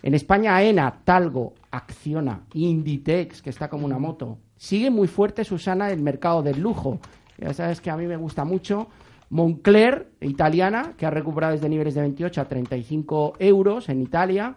En 0.03 0.15
España, 0.15 0.55
AENA, 0.55 1.01
Talgo, 1.03 1.55
Acciona, 1.71 2.43
Inditex, 2.53 3.41
que 3.41 3.51
está 3.51 3.71
como 3.71 3.87
una 3.87 3.99
moto. 3.99 4.37
Sigue 4.59 4.91
muy 4.91 5.09
fuerte, 5.09 5.45
Susana, 5.45 5.91
el 5.91 6.03
mercado 6.03 6.43
del 6.43 6.61
lujo. 6.61 7.01
Ya 7.39 7.55
sabes 7.55 7.81
que 7.81 7.91
a 7.91 7.97
mí 7.97 8.07
me 8.07 8.17
gusta 8.17 8.45
mucho. 8.45 8.89
Moncler, 9.31 10.09
italiana, 10.21 10.95
que 10.97 11.07
ha 11.07 11.11
recuperado 11.11 11.53
desde 11.53 11.69
niveles 11.69 11.95
de 11.95 12.01
28 12.01 12.41
a 12.41 12.45
35 12.47 13.35
euros 13.39 13.89
en 13.89 14.01
Italia. 14.01 14.55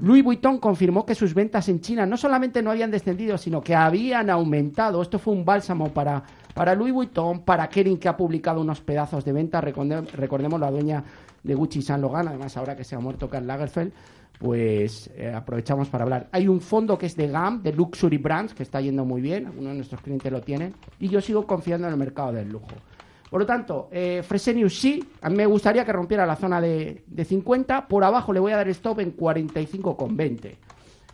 Louis 0.00 0.24
Vuitton 0.24 0.58
confirmó 0.58 1.04
que 1.04 1.14
sus 1.14 1.34
ventas 1.34 1.68
en 1.68 1.80
China 1.80 2.06
no 2.06 2.16
solamente 2.16 2.62
no 2.62 2.70
habían 2.70 2.90
descendido, 2.90 3.36
sino 3.36 3.60
que 3.60 3.74
habían 3.74 4.30
aumentado. 4.30 5.02
Esto 5.02 5.18
fue 5.18 5.34
un 5.34 5.44
bálsamo 5.44 5.88
para, 5.92 6.22
para 6.54 6.74
Louis 6.74 6.94
Vuitton, 6.94 7.40
para 7.40 7.68
Kering, 7.68 7.98
que 7.98 8.08
ha 8.08 8.16
publicado 8.16 8.60
unos 8.62 8.80
pedazos 8.80 9.22
de 9.24 9.32
venta. 9.34 9.60
Recordem- 9.60 10.06
recordemos 10.12 10.58
la 10.60 10.70
dueña 10.70 11.04
de 11.42 11.54
Gucci 11.54 11.82
Saint 11.82 12.00
Laurent, 12.00 12.28
además 12.28 12.56
ahora 12.56 12.74
que 12.74 12.84
se 12.84 12.94
ha 12.94 13.00
muerto 13.00 13.28
Karl 13.28 13.46
Lagerfeld, 13.46 13.92
pues 14.38 15.10
eh, 15.16 15.32
aprovechamos 15.34 15.88
para 15.88 16.04
hablar. 16.04 16.28
Hay 16.32 16.48
un 16.48 16.60
fondo 16.60 16.98
que 16.98 17.06
es 17.06 17.16
de 17.16 17.28
GAM, 17.28 17.62
de 17.62 17.72
Luxury 17.72 18.18
Brands, 18.18 18.54
que 18.54 18.62
está 18.62 18.80
yendo 18.80 19.04
muy 19.04 19.20
bien, 19.20 19.46
algunos 19.46 19.70
de 19.70 19.76
nuestros 19.76 20.00
clientes 20.00 20.30
lo 20.30 20.40
tienen, 20.40 20.74
y 21.00 21.08
yo 21.08 21.20
sigo 21.20 21.46
confiando 21.46 21.86
en 21.86 21.92
el 21.92 21.98
mercado 21.98 22.32
del 22.32 22.48
lujo. 22.48 22.68
Por 23.30 23.40
lo 23.40 23.46
tanto, 23.46 23.88
eh, 23.90 24.22
Fresenius 24.22 24.78
sí, 24.78 25.02
a 25.20 25.28
mí 25.28 25.36
me 25.36 25.46
gustaría 25.46 25.84
que 25.84 25.92
rompiera 25.92 26.24
la 26.24 26.36
zona 26.36 26.60
de, 26.60 27.02
de 27.06 27.24
50, 27.24 27.88
por 27.88 28.04
abajo 28.04 28.32
le 28.32 28.40
voy 28.40 28.52
a 28.52 28.56
dar 28.56 28.68
stop 28.68 29.00
en 29.00 29.16
45,20. 29.16 30.56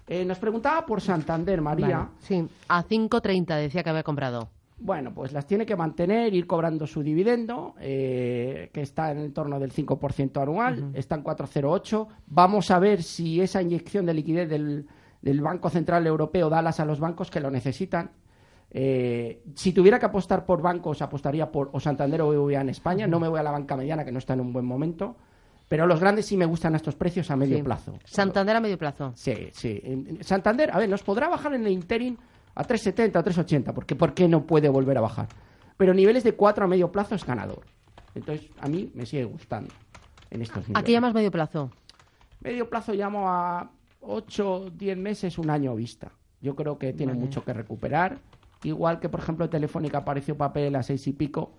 Eh, 0.09 0.25
nos 0.25 0.39
preguntaba 0.39 0.85
por 0.85 1.01
Santander, 1.01 1.61
María. 1.63 2.11
Sí, 2.19 2.47
a 2.69 2.85
5.30 2.85 3.57
decía 3.57 3.83
que 3.83 3.91
había 3.91 4.03
comprado. 4.03 4.51
Bueno, 4.85 5.15
pues 5.15 5.33
las 5.33 5.47
tiene 5.47 5.65
que 5.65 5.77
mantener, 5.77 6.35
ir 6.35 6.45
cobrando 6.47 6.89
su 6.89 7.03
dividendo, 7.05 7.75
eh, 7.81 8.69
que 8.73 8.83
está 8.83 9.13
en 9.13 9.19
el 9.19 9.33
torno 9.33 9.61
del 9.61 9.73
5% 9.73 10.43
anual, 10.43 10.91
está 10.95 11.15
en 11.15 11.23
4,08. 11.23 12.09
Vamos 12.27 12.71
a 12.73 12.81
ver 12.81 13.03
si 13.05 13.41
esa 13.41 13.63
inyección 13.63 14.07
de 14.07 14.15
liquidez 14.15 14.49
del, 14.49 14.87
del 15.21 15.41
Banco 15.41 15.71
Central 15.71 16.05
Europeo 16.07 16.49
da 16.51 16.59
alas 16.59 16.81
a 16.81 16.85
los 16.85 16.99
bancos 16.99 17.31
que 17.31 17.39
lo 17.39 17.49
necesitan. 17.51 18.11
Eh, 18.73 19.43
si 19.55 19.73
tuviera 19.73 20.01
que 20.01 20.07
apostar 20.07 20.45
por 20.45 20.61
bancos, 20.63 21.01
apostaría 21.01 21.53
por 21.53 21.71
o 21.73 21.79
Santander 21.79 22.23
o 22.23 22.29
BBVA 22.31 22.63
en 22.63 22.71
España. 22.71 23.07
No 23.07 23.21
me 23.21 23.29
voy 23.29 23.39
a 23.39 23.43
la 23.45 23.51
banca 23.53 23.77
mediana, 23.77 24.05
que 24.05 24.11
no 24.11 24.19
está 24.19 24.33
en 24.35 24.41
un 24.41 24.53
buen 24.53 24.65
momento. 24.65 25.15
Pero 25.69 25.87
los 25.87 26.01
grandes 26.01 26.27
sí 26.27 26.37
me 26.37 26.45
gustan 26.45 26.75
estos 26.75 26.97
precios 26.97 27.31
a 27.31 27.37
medio 27.37 27.57
Sí. 27.59 27.63
plazo. 27.63 27.95
Santander 28.05 28.57
a 28.57 28.61
medio 28.61 28.77
plazo. 28.77 29.13
Sí, 29.15 29.49
sí. 29.53 29.81
Santander, 30.23 30.71
a 30.73 30.79
ver, 30.79 30.89
nos 30.89 31.03
podrá 31.03 31.29
bajar 31.29 31.55
en 31.55 31.67
el 31.67 31.73
interim 31.73 32.17
a 32.55 32.65
3,70, 32.65 33.17
a 33.17 33.25
3,80, 33.25 33.73
porque 33.73 33.97
¿por 33.97 34.15
qué 34.15 34.29
no 34.29 34.47
puede 34.47 34.69
volver 34.69 34.99
a 34.99 35.01
bajar? 35.01 35.29
Pero 35.77 35.95
niveles 35.95 36.25
de 36.25 36.35
4 36.35 36.65
a 36.65 36.69
medio 36.69 36.93
plazo 36.93 37.15
es 37.15 37.25
ganador. 37.25 37.65
Entonces, 38.15 38.51
a 38.61 38.69
mí 38.69 38.91
me 38.95 39.07
sigue 39.07 39.25
gustando 39.25 39.73
en 40.31 40.43
estos 40.43 40.69
niveles. 40.69 40.83
¿A 40.83 40.85
qué 40.85 40.93
llamas 40.93 41.15
medio 41.15 41.31
plazo? 41.31 41.71
Medio 42.41 42.69
plazo 42.69 42.93
llamo 42.93 43.29
a 43.29 43.71
8, 44.01 44.71
10 44.77 44.99
meses, 44.99 45.39
un 45.39 45.51
año 45.51 45.75
vista. 45.75 46.13
Yo 46.41 46.57
creo 46.57 46.77
que 46.77 46.93
tiene 46.93 47.15
mucho 47.15 47.45
que 47.45 47.53
recuperar. 47.53 48.19
Igual 48.65 49.01
que, 49.01 49.09
por 49.09 49.21
ejemplo, 49.21 49.49
Telefónica 49.49 49.99
apareció 49.99 50.37
papel 50.37 50.75
a 50.77 50.83
seis 50.83 51.07
y 51.07 51.13
pico, 51.13 51.53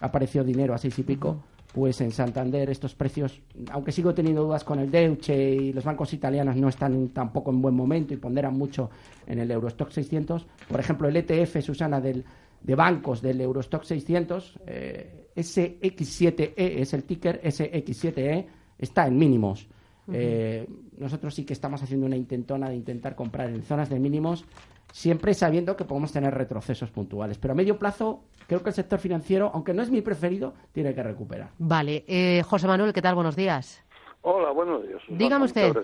apareció 0.00 0.44
dinero 0.44 0.74
a 0.74 0.78
seis 0.78 0.98
y 0.98 1.02
pico, 1.02 1.42
pues 1.72 2.00
en 2.00 2.10
Santander 2.10 2.68
estos 2.70 2.94
precios, 2.94 3.40
aunque 3.70 3.92
sigo 3.92 4.12
teniendo 4.12 4.42
dudas 4.42 4.64
con 4.64 4.80
el 4.80 4.90
Deutsche 4.90 5.54
y 5.54 5.72
los 5.72 5.84
bancos 5.84 6.12
italianos 6.12 6.56
no 6.56 6.68
están 6.68 7.08
tampoco 7.10 7.50
en 7.50 7.62
buen 7.62 7.74
momento 7.74 8.12
y 8.12 8.16
ponderan 8.16 8.54
mucho 8.54 8.90
en 9.26 9.38
el 9.38 9.50
Eurostock 9.50 9.90
600. 9.90 10.46
Por 10.68 10.80
ejemplo, 10.80 11.08
el 11.08 11.16
ETF, 11.16 11.60
Susana, 11.60 12.00
del, 12.00 12.24
de 12.60 12.74
bancos 12.74 13.22
del 13.22 13.40
Eurostock 13.40 13.84
600, 13.84 14.58
eh, 14.66 15.28
SX7E 15.36 16.54
es 16.56 16.92
el 16.92 17.04
ticker, 17.04 17.40
SX7E 17.42 18.46
está 18.78 19.06
en 19.06 19.16
mínimos. 19.16 19.68
Eh, 20.12 20.66
nosotros 20.98 21.32
sí 21.34 21.44
que 21.44 21.52
estamos 21.52 21.80
haciendo 21.82 22.06
una 22.06 22.16
intentona 22.16 22.68
de 22.68 22.74
intentar 22.74 23.14
comprar 23.14 23.48
en 23.48 23.62
zonas 23.62 23.88
de 23.88 24.00
mínimos, 24.00 24.44
siempre 24.92 25.34
sabiendo 25.34 25.76
que 25.76 25.84
podemos 25.84 26.12
tener 26.12 26.34
retrocesos 26.34 26.90
puntuales. 26.90 27.38
Pero 27.38 27.52
a 27.52 27.54
medio 27.54 27.78
plazo, 27.78 28.24
creo 28.46 28.62
que 28.62 28.70
el 28.70 28.74
sector 28.74 28.98
financiero, 28.98 29.50
aunque 29.54 29.74
no 29.74 29.82
es 29.82 29.90
mi 29.90 30.02
preferido, 30.02 30.54
tiene 30.72 30.94
que 30.94 31.02
recuperar. 31.02 31.50
Vale. 31.58 32.04
Eh, 32.06 32.42
José 32.44 32.66
Manuel, 32.66 32.92
¿qué 32.92 33.02
tal? 33.02 33.14
Buenos 33.14 33.36
días. 33.36 33.84
Hola, 34.22 34.50
buenos 34.50 34.86
días. 34.86 35.00
Dígame 35.08 35.46
usted. 35.46 35.74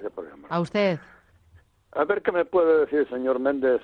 A 0.49 0.61
usted. 0.61 0.99
A 1.93 2.05
ver 2.05 2.23
qué 2.23 2.33
me 2.33 2.45
puede 2.45 2.81
decir, 2.81 3.09
señor 3.09 3.39
Méndez, 3.39 3.81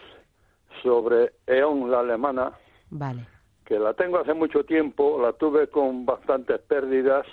sobre 0.83 1.33
E.ON, 1.47 1.91
la 1.91 2.01
alemana. 2.01 2.53
Vale. 2.91 3.27
Que 3.65 3.79
la 3.79 3.95
tengo 3.95 4.19
hace 4.19 4.35
mucho 4.35 4.65
tiempo, 4.65 5.19
la 5.23 5.33
tuve 5.33 5.69
con 5.69 6.05
bastantes 6.05 6.61
pérdidas 6.61 7.27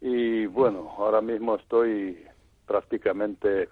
y 0.00 0.46
bueno, 0.46 0.94
ahora 0.96 1.20
mismo 1.20 1.56
estoy 1.56 2.24
prácticamente 2.66 3.68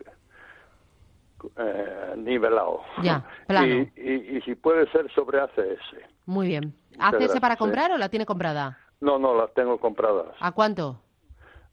eh, 1.57 2.15
nivelado. 2.17 2.81
Ya, 3.03 3.25
plano. 3.47 3.87
Y, 3.97 4.41
si 4.43 4.55
puede 4.55 4.91
ser 4.91 5.11
sobre 5.13 5.41
ACS. 5.41 5.97
Muy 6.27 6.49
bien. 6.49 6.75
¿ACS 6.99 7.41
para 7.41 7.57
comprar 7.57 7.91
o 7.93 7.99
la 7.99 8.09
tiene 8.09 8.27
comprada? 8.27 8.79
No, 9.01 9.19
no, 9.19 9.35
las 9.35 9.53
tengo 9.55 9.79
compradas. 9.79 10.35
¿A 10.41 10.53
cuánto? 10.53 11.01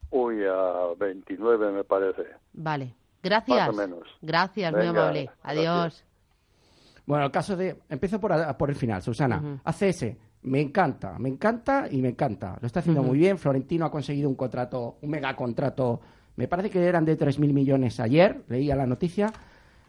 Uy, 0.09 0.43
a 0.45 0.93
29 0.97 1.71
me 1.71 1.83
parece. 1.83 2.23
Vale. 2.53 2.93
Gracias. 3.23 3.67
Más 3.67 3.69
o 3.69 3.73
menos. 3.73 4.07
Gracias, 4.21 4.73
muy 4.73 4.87
amable. 4.87 5.29
Adiós. 5.43 6.03
Bueno, 7.05 7.25
el 7.25 7.31
caso 7.31 7.55
de... 7.55 7.77
Empiezo 7.89 8.19
por, 8.19 8.31
por 8.57 8.69
el 8.69 8.75
final, 8.75 9.01
Susana. 9.01 9.59
ACS, 9.63 10.05
me 10.43 10.59
encanta, 10.59 11.17
me 11.19 11.29
encanta 11.29 11.87
y 11.89 12.01
me 12.01 12.09
encanta. 12.09 12.57
Lo 12.59 12.67
está 12.67 12.79
haciendo 12.79 13.03
muy 13.03 13.17
bien. 13.17 13.37
Florentino 13.37 13.85
ha 13.85 13.91
conseguido 13.91 14.27
un 14.27 14.35
contrato, 14.35 14.97
un 15.01 15.09
megacontrato 15.09 16.01
me 16.35 16.47
parece 16.47 16.69
que 16.69 16.83
eran 16.83 17.05
de 17.05 17.17
3.000 17.17 17.53
millones 17.53 17.99
ayer, 17.99 18.43
leía 18.47 18.75
la 18.75 18.85
noticia. 18.85 19.31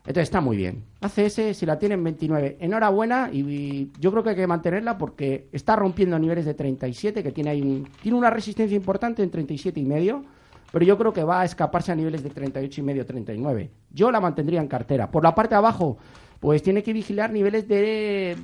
Entonces 0.05 0.25
está 0.25 0.41
muy 0.41 0.57
bien. 0.57 0.85
ACS, 1.01 1.57
si 1.57 1.65
la 1.65 1.79
tienen 1.79 2.03
29, 2.03 2.57
enhorabuena 2.61 3.31
y, 3.33 3.91
yo 4.01 4.11
creo 4.11 4.25
que 4.25 4.31
hay 4.31 4.37
que 4.37 4.47
mantenerla 4.47 4.99
porque 4.99 5.49
está 5.53 5.77
rompiendo 5.77 6.19
niveles 6.19 6.45
de 6.45 6.55
37, 6.55 7.23
que 7.23 7.31
tiene 7.31 7.51
ahí 7.51 7.85
tiene 8.03 8.19
una 8.19 8.31
resistencia 8.31 8.77
importante 8.77 9.23
en 9.23 9.31
37 9.31 9.79
y 9.79 9.85
medio, 9.85 10.25
pero 10.73 10.85
yo 10.85 10.99
creo 10.99 11.13
que 11.13 11.23
va 11.23 11.43
a 11.43 11.45
escaparse 11.45 11.93
a 11.93 11.95
niveles 11.95 12.25
de 12.25 12.31
38 12.31 12.81
y 12.81 12.85
medio, 12.85 13.07
39. 13.07 13.71
Yo 13.93 14.11
la 14.11 14.21
mantendría 14.21 14.61
en 14.61 14.67
cartera. 14.67 15.09
Por 15.09 15.23
la 15.23 15.35
parte 15.35 15.55
de 15.55 15.59
abajo, 15.59 15.99
pues 16.41 16.63
tiene 16.63 16.83
que 16.83 16.93
vigilar 16.93 17.31
niveles 17.31 17.69
de 17.69 18.37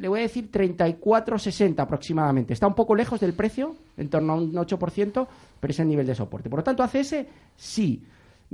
le 0.00 0.08
voy 0.08 0.18
a 0.18 0.22
decir 0.22 0.50
34,60 0.50 1.78
aproximadamente. 1.78 2.52
Está 2.52 2.66
un 2.66 2.74
poco 2.74 2.96
lejos 2.96 3.20
del 3.20 3.34
precio, 3.34 3.76
en 3.96 4.08
torno 4.08 4.32
a 4.32 4.36
un 4.36 4.52
8%, 4.52 5.26
pero 5.60 5.70
es 5.70 5.78
el 5.78 5.88
nivel 5.88 6.06
de 6.06 6.14
soporte. 6.16 6.50
Por 6.50 6.58
lo 6.58 6.64
tanto, 6.64 6.82
ACS 6.82 7.14
sí. 7.56 8.02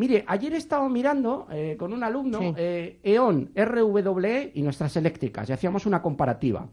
Mire, 0.00 0.24
ayer 0.26 0.54
he 0.54 0.56
estado 0.56 0.88
mirando 0.88 1.46
eh, 1.52 1.76
con 1.78 1.92
un 1.92 2.02
alumno 2.02 2.54
eh, 2.56 3.00
E.ON, 3.02 3.50
RWE 3.54 4.52
y 4.54 4.62
nuestras 4.62 4.96
eléctricas 4.96 5.46
y 5.50 5.52
hacíamos 5.52 5.84
una 5.84 6.00
comparativa. 6.00 6.66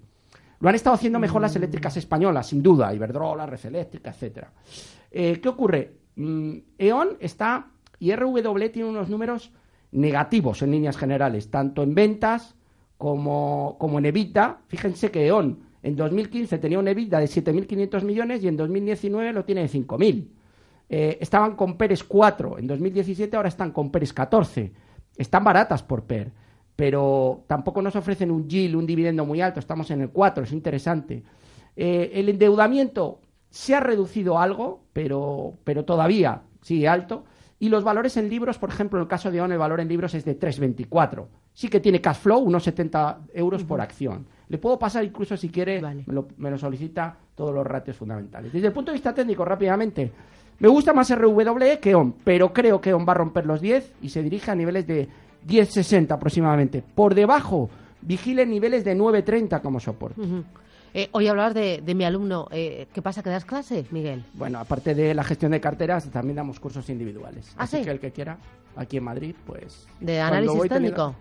Lo 0.61 0.69
han 0.69 0.75
estado 0.75 0.93
haciendo 0.93 1.19
mejor 1.19 1.41
las 1.41 1.53
eléctricas 1.57 1.97
españolas, 1.97 2.47
sin 2.47 2.63
duda, 2.63 2.95
Iberdrola, 2.95 3.45
Red 3.45 3.65
Eléctrica, 3.65 4.11
etcétera. 4.11 4.53
Eh, 5.11 5.41
¿Qué 5.41 5.49
ocurre? 5.49 5.97
Mm, 6.15 6.53
E.ON 6.77 7.17
está 7.19 7.67
y 7.99 8.15
RWE 8.15 8.69
tiene 8.69 8.87
unos 8.87 9.09
números 9.09 9.51
negativos 9.91 10.61
en 10.61 10.71
líneas 10.71 10.95
generales, 10.95 11.51
tanto 11.51 11.83
en 11.83 11.95
ventas 11.95 12.55
como, 12.97 13.75
como 13.77 13.99
en 13.99 14.05
Evita. 14.05 14.61
Fíjense 14.69 15.11
que 15.11 15.27
E.ON 15.27 15.59
en 15.83 15.97
2015 15.97 16.59
tenía 16.59 16.79
un 16.79 16.87
EBITDA 16.87 17.19
de 17.19 17.25
7.500 17.25 18.03
millones 18.03 18.41
y 18.41 18.47
en 18.47 18.55
2019 18.55 19.33
lo 19.33 19.43
tiene 19.43 19.63
de 19.63 19.69
5.000. 19.69 20.27
Eh, 20.89 21.17
estaban 21.19 21.55
con 21.55 21.77
PERES 21.77 22.03
4, 22.03 22.59
en 22.59 22.67
2017 22.67 23.35
ahora 23.35 23.49
están 23.49 23.71
con 23.71 23.91
PERES 23.91 24.13
14. 24.13 24.71
Están 25.17 25.43
baratas 25.43 25.83
por 25.83 26.03
PER, 26.03 26.31
pero 26.75 27.43
tampoco 27.47 27.81
nos 27.81 27.95
ofrecen 27.95 28.31
un 28.31 28.47
yield, 28.47 28.75
un 28.75 28.85
dividendo 28.85 29.25
muy 29.25 29.41
alto, 29.41 29.59
estamos 29.59 29.89
en 29.91 30.01
el 30.01 30.09
4, 30.09 30.43
es 30.43 30.51
interesante. 30.51 31.23
Eh, 31.75 32.11
el 32.13 32.29
endeudamiento 32.29 33.19
se 33.49 33.75
ha 33.75 33.79
reducido 33.79 34.39
algo, 34.39 34.83
pero, 34.93 35.53
pero 35.63 35.85
todavía 35.85 36.41
sigue 36.61 36.87
alto. 36.87 37.25
Y 37.59 37.69
los 37.69 37.83
valores 37.83 38.17
en 38.17 38.29
libros, 38.29 38.59
por 38.59 38.69
ejemplo, 38.69 38.99
en 38.99 39.03
el 39.03 39.07
caso 39.07 39.31
de 39.31 39.41
ON, 39.41 39.51
el 39.51 39.57
valor 39.57 39.79
en 39.79 39.87
libros 39.87 40.13
es 40.13 40.23
de 40.23 40.39
3,24. 40.39 41.25
Sí 41.53 41.69
que 41.69 41.79
tiene 41.79 41.99
cash 41.99 42.17
flow, 42.17 42.39
unos 42.39 42.63
70 42.63 43.21
euros 43.33 43.63
por 43.63 43.81
acción. 43.81 44.27
Le 44.47 44.59
puedo 44.59 44.77
pasar 44.77 45.03
incluso 45.03 45.35
si 45.35 45.49
quiere, 45.49 45.81
me, 45.81 46.51
lo, 46.51 46.57
solicita 46.59 47.17
todos 47.33 47.53
los 47.53 47.65
ratios 47.65 47.97
fundamentales. 47.97 48.53
Desde 48.53 48.67
el 48.67 48.73
punto 48.73 48.91
de 48.91 48.97
vista 48.97 49.13
técnico, 49.13 49.43
rápidamente, 49.43 50.11
me 50.59 50.67
gusta 50.67 50.93
más 50.93 51.13
RWE 51.15 51.79
que 51.79 51.95
ON, 51.95 52.13
pero 52.23 52.53
creo 52.53 52.81
que 52.81 52.93
ON 52.93 53.05
va 53.07 53.11
a 53.11 53.15
romper 53.15 53.45
los 53.45 53.61
10 53.61 53.93
y 54.01 54.09
se 54.09 54.23
dirige 54.23 54.51
a 54.51 54.55
niveles 54.55 54.87
de 54.87 55.07
10.60 55.47 56.11
aproximadamente. 56.11 56.83
Por 56.95 57.15
debajo, 57.15 57.69
vigile 58.01 58.45
niveles 58.45 58.83
de 58.83 58.97
9.30 58.97 59.61
como 59.61 59.79
soporte. 59.79 60.21
Eh, 60.93 61.09
hoy 61.11 61.27
hablabas 61.27 61.53
de, 61.53 61.93
mi 61.95 62.05
alumno. 62.05 62.47
Eh, 62.51 62.87
¿Qué 62.91 63.01
pasa? 63.01 63.21
¿Que 63.21 63.29
das 63.29 63.45
clase, 63.45 63.85
Miguel? 63.91 64.23
Bueno, 64.33 64.59
aparte 64.59 64.95
de 64.95 65.13
la 65.13 65.23
gestión 65.23 65.51
de 65.51 65.61
carteras, 65.61 66.09
también 66.09 66.37
damos 66.37 66.59
cursos 66.59 66.89
individuales. 66.89 67.53
¿Ah, 67.55 67.63
Así 67.63 67.83
que 67.83 67.91
el 67.91 67.99
que 67.99 68.11
quiera, 68.11 68.37
aquí 68.75 68.97
en 68.97 69.03
Madrid, 69.03 69.35
pues... 69.45 69.87
¿De 69.99 70.19
análisis 70.19 70.69
técnico? 70.69 71.13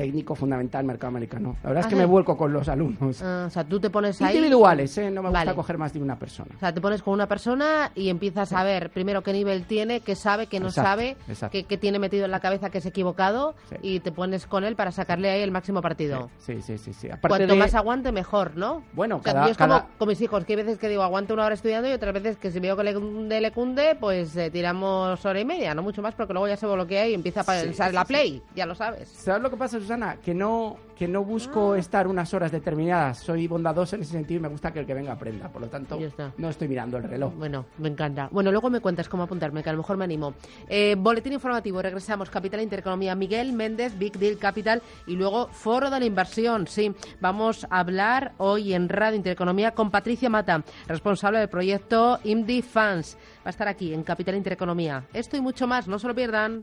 Técnico 0.00 0.34
fundamental 0.34 0.82
mercado 0.82 1.08
americano. 1.08 1.56
La 1.62 1.68
verdad 1.68 1.84
es 1.84 1.90
que 1.90 1.96
me 1.96 2.06
vuelco 2.06 2.34
con 2.34 2.54
los 2.54 2.68
alumnos. 2.68 3.20
Ah, 3.22 3.44
o 3.46 3.50
sea, 3.50 3.64
tú 3.64 3.78
te 3.78 3.90
pones 3.90 4.20
ahí... 4.22 4.34
Individuales, 4.34 4.96
¿eh? 4.96 5.10
No 5.10 5.22
me 5.22 5.28
gusta 5.28 5.54
coger 5.54 5.76
más 5.76 5.92
de 5.92 6.00
una 6.00 6.18
persona. 6.18 6.50
O 6.56 6.58
sea, 6.58 6.72
te 6.72 6.80
pones 6.80 7.02
con 7.02 7.12
una 7.12 7.26
persona 7.26 7.92
y 7.94 8.08
empiezas 8.08 8.54
a 8.54 8.64
ver 8.64 8.88
primero 8.88 9.22
qué 9.22 9.34
nivel 9.34 9.64
tiene, 9.64 10.00
qué 10.00 10.14
sabe, 10.14 10.46
qué 10.46 10.58
no 10.58 10.70
sabe, 10.70 11.18
qué, 11.50 11.76
tiene 11.76 11.98
metido 11.98 12.24
en 12.24 12.30
la 12.30 12.40
cabeza 12.40 12.70
que 12.70 12.78
es 12.78 12.86
equivocado 12.86 13.54
y 13.82 14.00
te 14.00 14.10
pones 14.10 14.46
con 14.46 14.64
él 14.64 14.74
para 14.74 14.90
sacarle 14.90 15.28
ahí 15.30 15.42
el 15.42 15.50
máximo 15.50 15.82
partido. 15.82 16.30
Sí, 16.38 16.62
sí, 16.62 16.78
sí. 16.78 16.94
sí. 16.94 17.08
Cuanto 17.20 17.54
más 17.56 17.74
aguante, 17.74 18.10
mejor, 18.10 18.56
¿no? 18.56 18.82
Bueno, 18.94 19.20
cada, 19.20 19.50
es 19.50 19.58
como 19.58 19.84
con 19.98 20.08
mis 20.08 20.20
hijos, 20.22 20.46
que 20.46 20.54
hay 20.54 20.62
veces 20.62 20.78
que 20.78 20.88
digo 20.88 21.02
aguante 21.02 21.34
una 21.34 21.44
hora 21.44 21.54
estudiando 21.54 21.90
y 21.90 21.92
otras 21.92 22.14
veces 22.14 22.38
que 22.38 22.50
si 22.50 22.58
veo 22.58 22.74
que 22.74 22.84
le 22.84 22.94
cunde, 22.94 23.38
le 23.38 23.50
cunde, 23.52 23.98
pues 24.00 24.34
eh, 24.36 24.50
tiramos 24.50 25.22
hora 25.26 25.40
y 25.40 25.44
media, 25.44 25.74
no 25.74 25.82
mucho 25.82 26.00
más, 26.00 26.14
porque 26.14 26.32
luego 26.32 26.48
ya 26.48 26.56
se 26.56 26.66
bloquea 26.66 27.06
y 27.06 27.12
empieza 27.12 27.42
a 27.42 27.44
pensar 27.44 27.92
la 27.92 28.06
play, 28.06 28.42
ya 28.54 28.64
lo 28.64 28.74
sabes. 28.74 29.10
¿Sabes 29.10 29.42
lo 29.42 29.50
que 29.50 29.58
pasa, 29.58 29.76
Susana? 29.90 30.18
Que 30.22 30.34
no 30.34 30.78
que 31.00 31.08
no 31.08 31.24
busco 31.24 31.72
ah. 31.72 31.78
estar 31.78 32.06
unas 32.06 32.34
horas 32.34 32.52
determinadas. 32.52 33.20
Soy 33.20 33.48
bondadoso 33.48 33.96
en 33.96 34.02
ese 34.02 34.12
sentido 34.12 34.38
y 34.38 34.42
me 34.42 34.48
gusta 34.48 34.70
que 34.70 34.80
el 34.80 34.86
que 34.86 34.92
venga 34.92 35.12
aprenda. 35.12 35.48
Por 35.48 35.62
lo 35.62 35.68
tanto, 35.68 35.98
no 36.36 36.50
estoy 36.50 36.68
mirando 36.68 36.98
el 36.98 37.04
reloj. 37.04 37.32
Bueno, 37.36 37.64
me 37.78 37.88
encanta. 37.88 38.28
Bueno, 38.30 38.50
luego 38.50 38.68
me 38.68 38.80
cuentas 38.80 39.08
cómo 39.08 39.22
apuntarme, 39.22 39.62
que 39.62 39.70
a 39.70 39.72
lo 39.72 39.78
mejor 39.78 39.96
me 39.96 40.04
animo. 40.04 40.34
Eh, 40.68 40.96
boletín 40.98 41.32
informativo, 41.32 41.80
regresamos. 41.80 42.28
Capital 42.28 42.60
Intereconomía, 42.60 43.14
Miguel 43.14 43.54
Méndez, 43.54 43.96
Big 43.96 44.18
Deal 44.18 44.36
Capital 44.36 44.82
y 45.06 45.16
luego 45.16 45.48
Foro 45.48 45.88
de 45.88 46.00
la 46.00 46.04
Inversión. 46.04 46.66
Sí, 46.66 46.94
vamos 47.18 47.66
a 47.70 47.80
hablar 47.80 48.34
hoy 48.36 48.74
en 48.74 48.90
Radio 48.90 49.16
Intereconomía 49.16 49.70
con 49.70 49.90
Patricia 49.90 50.28
Mata, 50.28 50.62
responsable 50.86 51.38
del 51.38 51.48
proyecto 51.48 52.20
IMDI 52.24 52.60
Fans. 52.60 53.16
Va 53.38 53.46
a 53.46 53.50
estar 53.50 53.68
aquí 53.68 53.94
en 53.94 54.02
Capital 54.02 54.34
Intereconomía. 54.34 55.04
Esto 55.14 55.38
y 55.38 55.40
mucho 55.40 55.66
más, 55.66 55.88
no 55.88 55.98
se 55.98 56.08
lo 56.08 56.14
pierdan. 56.14 56.62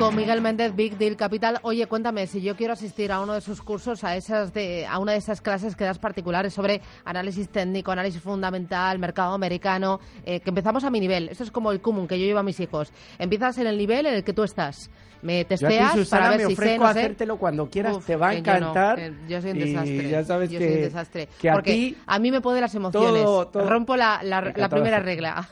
Con 0.00 0.16
Miguel 0.16 0.40
Méndez, 0.40 0.74
Big 0.74 0.96
Deal 0.96 1.14
Capital. 1.14 1.58
Oye, 1.62 1.86
cuéntame, 1.86 2.26
si 2.26 2.40
yo 2.40 2.56
quiero 2.56 2.72
asistir 2.72 3.12
a 3.12 3.20
uno 3.20 3.34
de 3.34 3.42
sus 3.42 3.60
cursos, 3.60 4.02
a, 4.02 4.16
esas 4.16 4.54
de, 4.54 4.86
a 4.86 4.98
una 4.98 5.12
de 5.12 5.18
esas 5.18 5.42
clases 5.42 5.76
que 5.76 5.84
das 5.84 5.98
particulares 5.98 6.54
sobre 6.54 6.80
análisis 7.04 7.50
técnico, 7.50 7.92
análisis 7.92 8.22
fundamental, 8.22 8.98
mercado 8.98 9.34
americano, 9.34 10.00
eh, 10.24 10.40
que 10.40 10.48
empezamos 10.48 10.84
a 10.84 10.90
mi 10.90 11.00
nivel. 11.00 11.28
Eso 11.28 11.44
es 11.44 11.50
como 11.50 11.70
el 11.70 11.82
común 11.82 12.08
que 12.08 12.18
yo 12.18 12.24
llevo 12.24 12.38
a 12.38 12.42
mis 12.42 12.58
hijos. 12.60 12.92
Empiezas 13.18 13.58
en 13.58 13.66
el 13.66 13.76
nivel 13.76 14.06
en 14.06 14.14
el 14.14 14.24
que 14.24 14.32
tú 14.32 14.42
estás 14.42 14.90
me 15.22 15.44
testeas 15.44 16.08
para 16.08 16.30
ver 16.30 16.38
me 16.38 16.46
si 16.46 16.56
sé, 16.56 16.78
no 16.78 16.86
a 16.86 16.90
hacértelo 16.90 17.36
cuando 17.36 17.68
quieras, 17.68 17.98
te 18.06 18.16
va 18.16 18.28
a 18.30 18.32
yo 18.32 18.38
encantar. 18.38 18.98
no, 18.98 19.28
yo, 19.28 19.42
soy 19.42 19.50
un 19.50 19.58
desastre. 19.58 20.08
ya 20.08 20.24
sabes 20.24 20.50
yo 20.50 20.58
que, 20.58 20.66
soy 20.66 20.76
un 20.76 20.82
desastre. 20.82 21.28
que 21.38 21.50
a 21.50 21.52
Porque 21.52 21.72
ti 21.74 21.96
a 22.06 22.18
mí 22.18 22.30
me 22.30 22.40
puede 22.40 22.58
las 22.62 22.74
emociones. 22.74 23.22
todo- 23.22 23.48
todo- 23.48 23.68
Rompo 23.68 23.96
la, 23.96 24.22
la, 24.22 24.40
la 24.56 24.68
primera 24.70 24.98
regla. 24.98 25.46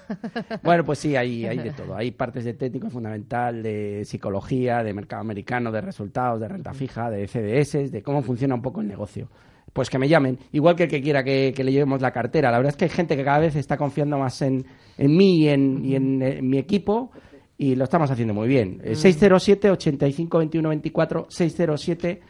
Bueno, 0.63 0.85
pues 0.85 1.01
sí, 1.01 1.17
hay, 1.17 1.45
hay 1.45 1.59
de 1.59 1.71
todo. 1.77 1.95
Hay 1.95 2.13
partes 2.13 2.47
de 2.47 2.55
técnico 2.55 2.89
fundamental, 2.89 3.63
de 3.63 4.05
psicología, 4.07 4.39
de 4.57 4.95
mercado 4.95 5.21
americano, 5.21 5.71
de 5.71 5.81
resultados, 5.81 6.41
de 6.41 6.49
renta 6.49 6.73
fija, 6.73 7.11
de 7.11 7.27
CDS, 7.27 7.93
de 7.93 8.03
cómo 8.03 8.23
funciona 8.23 8.55
un 8.55 8.63
poco 8.63 8.81
el 8.81 8.89
negocio. 8.89 9.29
Pues 9.73 9.91
que 9.91 9.99
me 9.99 10.09
llamen, 10.09 10.39
igual 10.53 10.75
que 10.75 10.85
el 10.85 10.89
que 10.89 11.03
quiera 11.03 11.23
que, 11.23 11.53
que 11.55 11.63
le 11.63 11.71
llevemos 11.71 12.01
la 12.01 12.11
cartera. 12.11 12.51
La 12.51 12.59
verdad 12.59 12.71
es 12.71 12.77
que 12.77 12.87
hay 12.87 12.91
gente 12.91 13.17
que 13.17 13.25
cada 13.25 13.39
vez 13.39 13.55
está 13.55 13.77
confiando 13.77 14.19
más 14.19 14.41
en, 14.43 14.65
en 14.97 15.17
mí 15.17 15.43
y 15.43 15.49
en, 15.49 15.85
y 15.85 15.95
en, 15.95 16.23
eh, 16.23 16.43
mi 16.43 16.59
equipo 16.59 17.11
y 17.59 17.75
lo 17.75 17.85
estamos 17.85 18.11
haciendo 18.11 18.35
muy 18.35 18.49
bien. 18.49 18.81
Eh, 18.83 18.95
607 18.95 19.71
85 19.71 20.39
21 20.39 20.69
24 20.71 21.27
607 21.29 22.21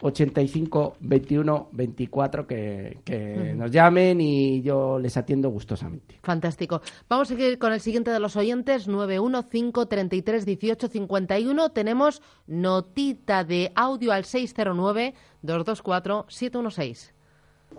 85 0.00 0.96
21 1.00 1.68
24 1.72 2.46
que, 2.46 3.00
que 3.04 3.52
nos 3.54 3.70
llamen 3.70 4.20
y 4.20 4.60
yo 4.62 4.98
les 4.98 5.16
atiendo 5.16 5.48
gustosamente. 5.50 6.18
Fantástico. 6.22 6.82
Vamos 7.08 7.30
a 7.30 7.34
seguir 7.34 7.58
con 7.58 7.72
el 7.72 7.80
siguiente 7.80 8.10
de 8.10 8.20
los 8.20 8.36
oyentes, 8.36 8.86
915331851. 8.88 11.72
Tenemos 11.72 12.20
notita 12.46 13.44
de 13.44 13.72
audio 13.74 14.12
al 14.12 14.24
609-224-716. 14.24 17.12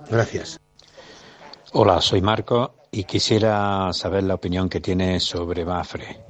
Gracias. 0.09 0.59
Hola, 1.73 2.01
soy 2.01 2.21
Marco 2.21 2.75
y 2.91 3.03
quisiera 3.03 3.91
saber 3.91 4.23
la 4.23 4.35
opinión 4.35 4.69
que 4.69 4.79
tiene 4.79 5.19
sobre 5.19 5.65
Mafre, 5.65 6.23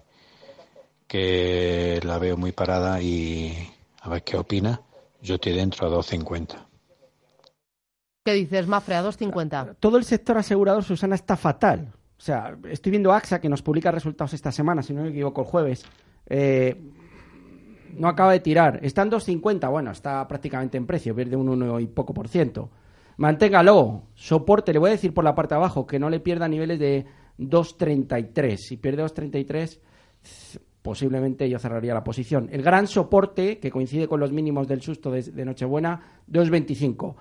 que 1.07 1.99
la 2.03 2.17
veo 2.17 2.37
muy 2.37 2.51
parada 2.51 2.99
y 3.01 3.53
a 4.01 4.09
ver 4.09 4.23
qué 4.23 4.37
opina. 4.37 4.81
Yo 5.25 5.35
estoy 5.35 5.53
dentro 5.53 5.87
a 5.87 5.89
2.50. 5.89 6.55
¿Qué 8.23 8.33
dices, 8.33 8.67
Mafre, 8.67 8.93
a 8.93 9.01
250? 9.01 9.77
todo 9.79 9.97
el 9.97 10.03
sector 10.03 10.37
asegurador, 10.37 10.83
Susana, 10.83 11.15
está 11.15 11.35
fatal. 11.35 11.91
O 12.17 12.21
sea, 12.21 12.55
estoy 12.69 12.91
viendo 12.91 13.11
AXA, 13.11 13.41
que 13.41 13.49
nos 13.49 13.63
publica 13.63 13.91
resultados 13.91 14.33
esta 14.35 14.51
semana, 14.51 14.83
si 14.83 14.93
no 14.93 15.01
me 15.01 15.09
equivoco, 15.09 15.41
el 15.41 15.47
jueves. 15.47 15.83
Eh, 16.27 16.79
no 17.93 18.07
acaba 18.07 18.33
de 18.33 18.39
tirar. 18.39 18.79
Está 18.83 19.01
en 19.01 19.11
2.50, 19.11 19.69
bueno, 19.71 19.91
está 19.91 20.27
prácticamente 20.27 20.77
en 20.77 20.85
precio, 20.85 21.15
pierde 21.15 21.35
un 21.35 21.49
1 21.49 21.79
y 21.79 21.87
poco 21.87 22.13
por 22.13 22.27
ciento. 22.27 22.69
Manténgalo, 23.17 24.03
soporte, 24.13 24.73
le 24.73 24.79
voy 24.79 24.89
a 24.89 24.93
decir 24.93 25.11
por 25.13 25.23
la 25.23 25.33
parte 25.33 25.55
de 25.55 25.59
abajo, 25.59 25.87
que 25.87 25.97
no 25.97 26.11
le 26.11 26.19
pierda 26.19 26.47
niveles 26.47 26.79
de 26.79 27.05
2.33. 27.39 28.57
Si 28.57 28.77
pierde 28.77 29.03
2.33, 29.03 29.79
posiblemente 30.85 31.49
yo 31.49 31.57
cerraría 31.57 31.95
la 31.95 32.03
posición. 32.03 32.47
El 32.51 32.61
gran 32.61 32.85
soporte, 32.85 33.57
que 33.57 33.71
coincide 33.71 34.07
con 34.07 34.19
los 34.19 34.31
mínimos 34.31 34.67
del 34.67 34.83
susto 34.83 35.09
de, 35.09 35.23
de 35.23 35.43
Nochebuena, 35.43 36.21
2.25. 36.31 37.15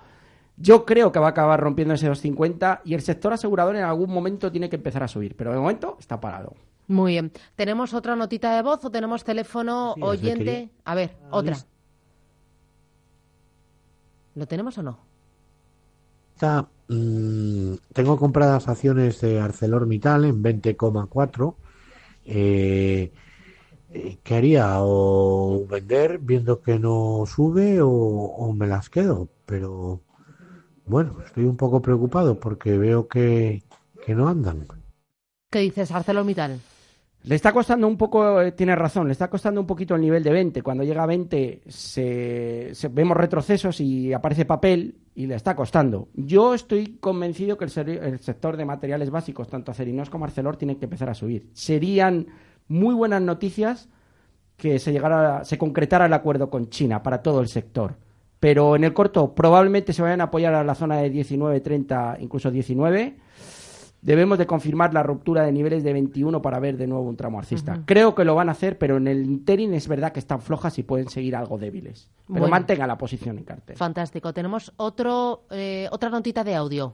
Yo 0.55 0.85
creo 0.85 1.11
que 1.11 1.17
va 1.17 1.25
a 1.25 1.29
acabar 1.31 1.59
rompiendo 1.59 1.95
ese 1.95 2.07
2.50 2.07 2.81
y 2.85 2.93
el 2.93 3.01
sector 3.01 3.33
asegurador 3.33 3.75
en 3.75 3.83
algún 3.83 4.11
momento 4.11 4.51
tiene 4.51 4.69
que 4.69 4.75
empezar 4.75 5.01
a 5.01 5.07
subir, 5.07 5.35
pero 5.35 5.51
de 5.51 5.57
momento 5.57 5.97
está 5.99 6.21
parado. 6.21 6.53
Muy 6.87 7.13
bien. 7.13 7.31
¿Tenemos 7.55 7.95
otra 7.95 8.15
notita 8.15 8.55
de 8.55 8.61
voz 8.61 8.85
o 8.85 8.91
tenemos 8.91 9.23
teléfono 9.23 9.93
Sí, 9.95 10.01
oyente? 10.03 10.69
A 10.83 10.93
ver, 10.93 11.17
otra. 11.31 11.55
Listo. 11.55 11.69
¿Lo 14.35 14.45
tenemos 14.45 14.77
o 14.77 14.83
no? 14.83 14.99
Está, 16.35 16.67
mm, 16.87 17.73
tengo 17.93 18.19
compradas 18.19 18.67
acciones 18.67 19.21
de 19.21 19.39
ArcelorMittal 19.39 20.25
en 20.25 20.43
20,4. 20.43 21.55
Eh, 22.25 23.11
eh, 23.11 23.11
¿Qué 24.23 24.35
haría? 24.35 24.77
¿O 24.81 25.65
vender 25.67 26.19
viendo 26.19 26.61
que 26.61 26.77
no 26.79 27.23
sube 27.25 27.81
o, 27.81 27.89
o 27.89 28.53
me 28.53 28.67
las 28.67 28.89
quedo? 28.89 29.29
Pero 29.45 30.01
bueno, 30.85 31.21
estoy 31.25 31.45
un 31.45 31.57
poco 31.57 31.81
preocupado 31.81 32.39
porque 32.39 32.77
veo 32.77 33.07
que, 33.07 33.63
que 34.05 34.15
no 34.15 34.27
andan. 34.27 34.67
¿Qué 35.51 35.59
dices, 35.59 35.91
ArcelorMittal? 35.91 36.59
Le 37.23 37.33
está 37.35 37.53
costando 37.53 37.87
un 37.87 37.97
poco, 37.97 38.39
eh, 38.41 38.51
tiene 38.51 38.75
razón, 38.75 39.07
le 39.07 39.13
está 39.13 39.29
costando 39.31 39.59
un 39.59 39.65
poquito 39.65 39.95
el 39.95 40.01
nivel 40.01 40.21
de 40.23 40.31
20. 40.31 40.61
Cuando 40.61 40.83
llega 40.83 41.01
a 41.03 41.07
20 41.07 41.61
se, 41.67 42.69
se- 42.73 42.87
vemos 42.89 43.17
retrocesos 43.17 43.81
y 43.81 44.13
aparece 44.13 44.45
papel 44.45 44.99
y 45.15 45.25
le 45.25 45.33
está 45.35 45.55
costando. 45.55 46.09
Yo 46.13 46.53
estoy 46.53 46.97
convencido 46.99 47.57
que 47.57 47.65
el, 47.65 47.89
el 47.89 48.19
sector 48.19 48.57
de 48.57 48.65
materiales 48.65 49.09
básicos, 49.09 49.47
tanto 49.47 49.71
Acerinos 49.71 50.11
como 50.11 50.25
Arcelor, 50.25 50.57
tiene 50.57 50.77
que 50.77 50.85
empezar 50.85 51.09
a 51.09 51.15
subir. 51.15 51.49
Serían 51.53 52.27
muy 52.67 52.93
buenas 52.95 53.21
noticias 53.21 53.89
que 54.57 54.79
se 54.79 54.91
llegara, 54.91 55.43
se 55.43 55.57
concretara 55.57 56.05
el 56.05 56.13
acuerdo 56.13 56.49
con 56.49 56.69
China 56.69 57.03
para 57.03 57.21
todo 57.21 57.41
el 57.41 57.47
sector. 57.47 57.95
Pero 58.39 58.75
en 58.75 58.83
el 58.83 58.93
corto 58.93 59.33
probablemente 59.33 59.91
se 59.93 60.01
vayan 60.01 60.21
a 60.21 60.25
apoyar 60.25 60.53
a 60.53 60.63
la 60.63 60.75
zona 60.75 60.97
de 60.97 61.09
19, 61.09 61.59
30, 61.61 62.17
incluso 62.19 62.51
19. 62.51 63.17
Debemos 64.01 64.37
de 64.37 64.45
confirmar 64.45 64.93
la 64.93 65.01
ruptura 65.01 65.41
de 65.43 65.51
niveles 65.51 65.83
de 65.83 65.91
21 65.91 66.39
para 66.39 66.59
ver 66.59 66.77
de 66.77 66.85
nuevo 66.85 67.09
un 67.09 67.15
tramo 67.17 67.39
alcista. 67.39 67.81
Creo 67.85 68.13
que 68.13 68.23
lo 68.23 68.35
van 68.35 68.49
a 68.49 68.51
hacer, 68.51 68.77
pero 68.77 68.97
en 68.97 69.07
el 69.07 69.25
interim 69.25 69.73
es 69.73 69.87
verdad 69.87 70.11
que 70.11 70.19
están 70.19 70.41
flojas 70.41 70.77
y 70.77 70.83
pueden 70.83 71.09
seguir 71.09 71.35
algo 71.35 71.57
débiles. 71.57 72.11
Pero 72.27 72.41
Bueno. 72.41 72.51
mantenga 72.51 72.85
la 72.85 72.99
posición 72.99 73.39
en 73.39 73.45
cartel. 73.45 73.75
Fantástico. 73.77 74.31
Tenemos 74.31 74.73
otro, 74.77 75.45
eh, 75.49 75.87
otra 75.91 76.11
notita 76.11 76.43
de 76.43 76.53
audio. 76.53 76.93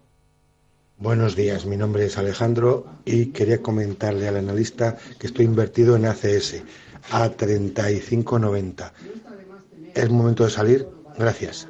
Buenos 1.01 1.35
días, 1.35 1.65
mi 1.65 1.77
nombre 1.77 2.05
es 2.05 2.19
Alejandro 2.19 2.85
y 3.05 3.31
quería 3.31 3.59
comentarle 3.59 4.27
al 4.27 4.37
analista 4.37 4.97
que 5.19 5.25
estoy 5.25 5.45
invertido 5.45 5.95
en 5.95 6.05
ACS 6.05 6.63
a 7.11 7.27
35.90. 7.27 8.91
¿Es 9.95 10.09
momento 10.11 10.43
de 10.43 10.51
salir? 10.51 10.87
Gracias. 11.17 11.67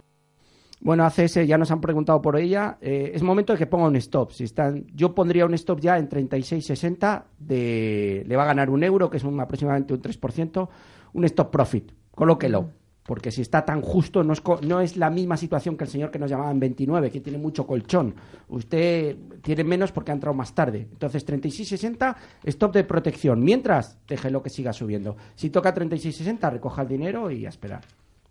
Bueno, 0.81 1.05
ACS 1.05 1.47
ya 1.47 1.57
nos 1.57 1.71
han 1.71 1.79
preguntado 1.79 2.21
por 2.21 2.37
ella. 2.37 2.77
Eh, 2.81 3.13
es 3.15 3.23
momento 3.23 3.53
de 3.53 3.59
que 3.59 3.67
ponga 3.67 3.87
un 3.87 3.95
stop. 3.95 4.33
Si 4.33 4.43
están, 4.43 4.85
yo 4.93 5.15
pondría 5.15 5.45
un 5.45 5.53
stop 5.53 5.79
ya 5.79 5.97
en 5.97 6.09
36.60. 6.09 7.23
De, 7.39 8.25
le 8.27 8.35
va 8.35 8.43
a 8.43 8.47
ganar 8.47 8.69
un 8.69 8.83
euro, 8.83 9.09
que 9.09 9.15
es 9.15 9.23
un, 9.23 9.39
aproximadamente 9.39 9.93
un 9.93 10.01
3%. 10.01 10.67
Un 11.13 11.23
stop 11.23 11.51
profit. 11.51 11.93
Colóquelo. 12.11 12.80
Porque 13.03 13.31
si 13.31 13.41
está 13.41 13.65
tan 13.65 13.81
justo, 13.81 14.23
no 14.23 14.33
es, 14.33 14.41
no 14.61 14.79
es 14.79 14.95
la 14.95 15.09
misma 15.09 15.35
situación 15.35 15.75
que 15.75 15.85
el 15.85 15.89
señor 15.89 16.11
que 16.11 16.19
nos 16.19 16.29
llamaba 16.29 16.51
en 16.51 16.59
29, 16.59 17.09
que 17.09 17.19
tiene 17.19 17.39
mucho 17.39 17.65
colchón. 17.65 18.15
Usted 18.49 19.17
tiene 19.41 19.63
menos 19.63 19.91
porque 19.91 20.11
ha 20.11 20.13
entrado 20.13 20.35
más 20.35 20.53
tarde. 20.53 20.87
Entonces, 20.91 21.25
36.60, 21.25 22.15
stop 22.43 22.73
de 22.73 22.83
protección. 22.83 23.43
Mientras, 23.43 23.97
déjelo 24.07 24.43
que 24.43 24.49
siga 24.49 24.71
subiendo. 24.71 25.17
Si 25.35 25.49
toca 25.49 25.73
36.60, 25.73 26.51
recoja 26.51 26.83
el 26.83 26.87
dinero 26.87 27.31
y 27.31 27.45
a 27.45 27.49
esperar. 27.49 27.81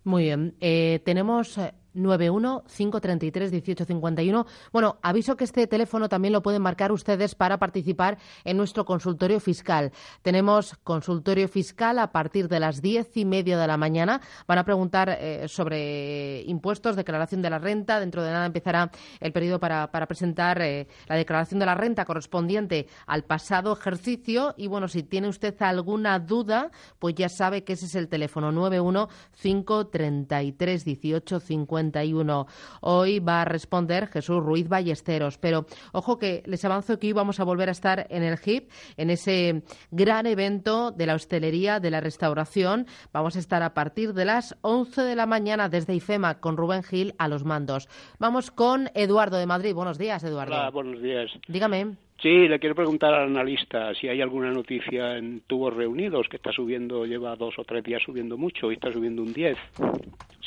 Muy 0.04 0.24
bien. 0.24 0.54
Eh, 0.61 1.00
tenemos 1.04 1.59
eh, 1.59 1.74
91-533-1851. 1.94 4.46
Bueno, 4.72 4.96
aviso 5.03 5.37
que 5.37 5.44
este 5.44 5.66
teléfono 5.66 6.09
también 6.09 6.33
lo 6.33 6.42
pueden 6.42 6.62
marcar 6.62 6.92
ustedes 6.92 7.35
para 7.35 7.59
participar 7.59 8.16
en 8.44 8.57
nuestro 8.57 8.85
consultorio 8.85 9.40
fiscal. 9.40 9.90
Tenemos 10.22 10.76
consultorio 10.85 11.48
fiscal 11.48 11.98
a 11.98 12.12
partir 12.12 12.48
de 12.48 12.61
las 12.61 12.83
diez 12.83 13.16
y 13.16 13.24
media 13.24 13.59
de 13.59 13.66
la 13.66 13.76
mañana. 13.76 14.20
Van 14.46 14.59
a 14.59 14.64
preguntar 14.64 15.18
eh, 15.20 15.48
sobre 15.48 16.42
impuestos, 16.42 16.96
declaración 16.96 17.42
de 17.42 17.50
la 17.50 17.59
renta. 17.59 18.00
Dentro 18.00 18.22
de 18.22 18.31
nada 18.31 18.46
empezará 18.46 18.90
el 19.20 19.33
periodo 19.33 19.61
para, 19.61 19.90
para 19.90 20.07
presentar 20.07 20.61
eh, 20.62 20.87
la 21.07 21.16
declaración 21.16 21.61
de 21.61 21.66
la 21.66 21.74
renta 21.74 22.05
correspondiente 22.05 22.87
al 23.07 23.24
pasado 23.24 23.72
ejercicio. 23.72 24.55
Y 24.57 24.66
bueno, 24.66 24.88
si 24.88 25.03
tiene 25.03 25.29
usted 25.29 25.61
alguna 25.62 26.18
duda, 26.18 26.70
pues 26.98 27.14
ya 27.14 27.29
sabe 27.29 27.64
que 27.64 27.74
ese 27.74 27.87
es 27.87 27.94
el 27.94 28.09
teléfono 28.09 28.53
91 28.53 29.09
533 29.40 30.85
18 30.85 31.40
51. 31.80 32.46
Hoy 32.80 33.18
va 33.18 33.42
a 33.42 33.44
responder 33.44 34.06
Jesús 34.06 34.42
Ruiz 34.42 34.68
Ballesteros, 34.68 35.38
pero 35.38 35.66
ojo 35.92 36.18
que 36.18 36.42
les 36.46 36.64
avanzo 36.64 36.98
que 36.98 37.08
hoy 37.08 37.12
vamos 37.12 37.40
a 37.40 37.44
volver 37.44 37.68
a 37.68 37.72
estar 37.72 38.06
en 38.10 38.22
el 38.22 38.38
HIP, 38.38 38.70
en 38.96 39.10
ese 39.10 39.62
gran 39.90 40.26
evento 40.26 40.90
de 40.90 41.06
la 41.06 41.14
hostelería, 41.14 41.80
de 41.80 41.90
la 41.90 42.00
restauración. 42.00 42.86
Vamos 43.12 43.36
a 43.36 43.38
estar 43.38 43.62
a 43.62 43.74
partir 43.74 44.12
de 44.12 44.24
las 44.24 44.56
11 44.62 45.02
de 45.02 45.16
la 45.16 45.26
mañana 45.26 45.68
desde 45.68 45.94
IFEMA 45.94 46.40
con 46.40 46.56
Rubén 46.56 46.82
Gil 46.82 47.14
a 47.18 47.28
los 47.28 47.44
mandos. 47.44 47.88
Vamos 48.18 48.50
con 48.50 48.90
Eduardo 48.94 49.38
de 49.38 49.46
Madrid. 49.46 49.74
Buenos 49.74 49.98
días, 49.98 50.22
Eduardo. 50.24 50.54
Hola, 50.54 50.70
buenos 50.70 51.00
días. 51.02 51.30
Dígame. 51.48 52.10
Sí, 52.22 52.48
le 52.48 52.59
quiero 52.61 52.74
preguntar 52.74 53.14
al 53.14 53.28
analista 53.28 53.94
si 53.94 54.06
hay 54.09 54.20
alguna 54.20 54.50
noticia 54.50 55.16
en 55.16 55.40
tubos 55.46 55.74
reunidos 55.74 56.26
que 56.28 56.37
está 56.37 56.52
subiendo, 56.52 57.06
lleva 57.06 57.35
dos 57.37 57.54
o 57.59 57.64
tres 57.64 57.83
días 57.83 58.02
subiendo 58.04 58.37
mucho 58.37 58.70
y 58.70 58.74
está 58.74 58.92
subiendo 58.92 59.22
un 59.22 59.33
10. 59.33 59.56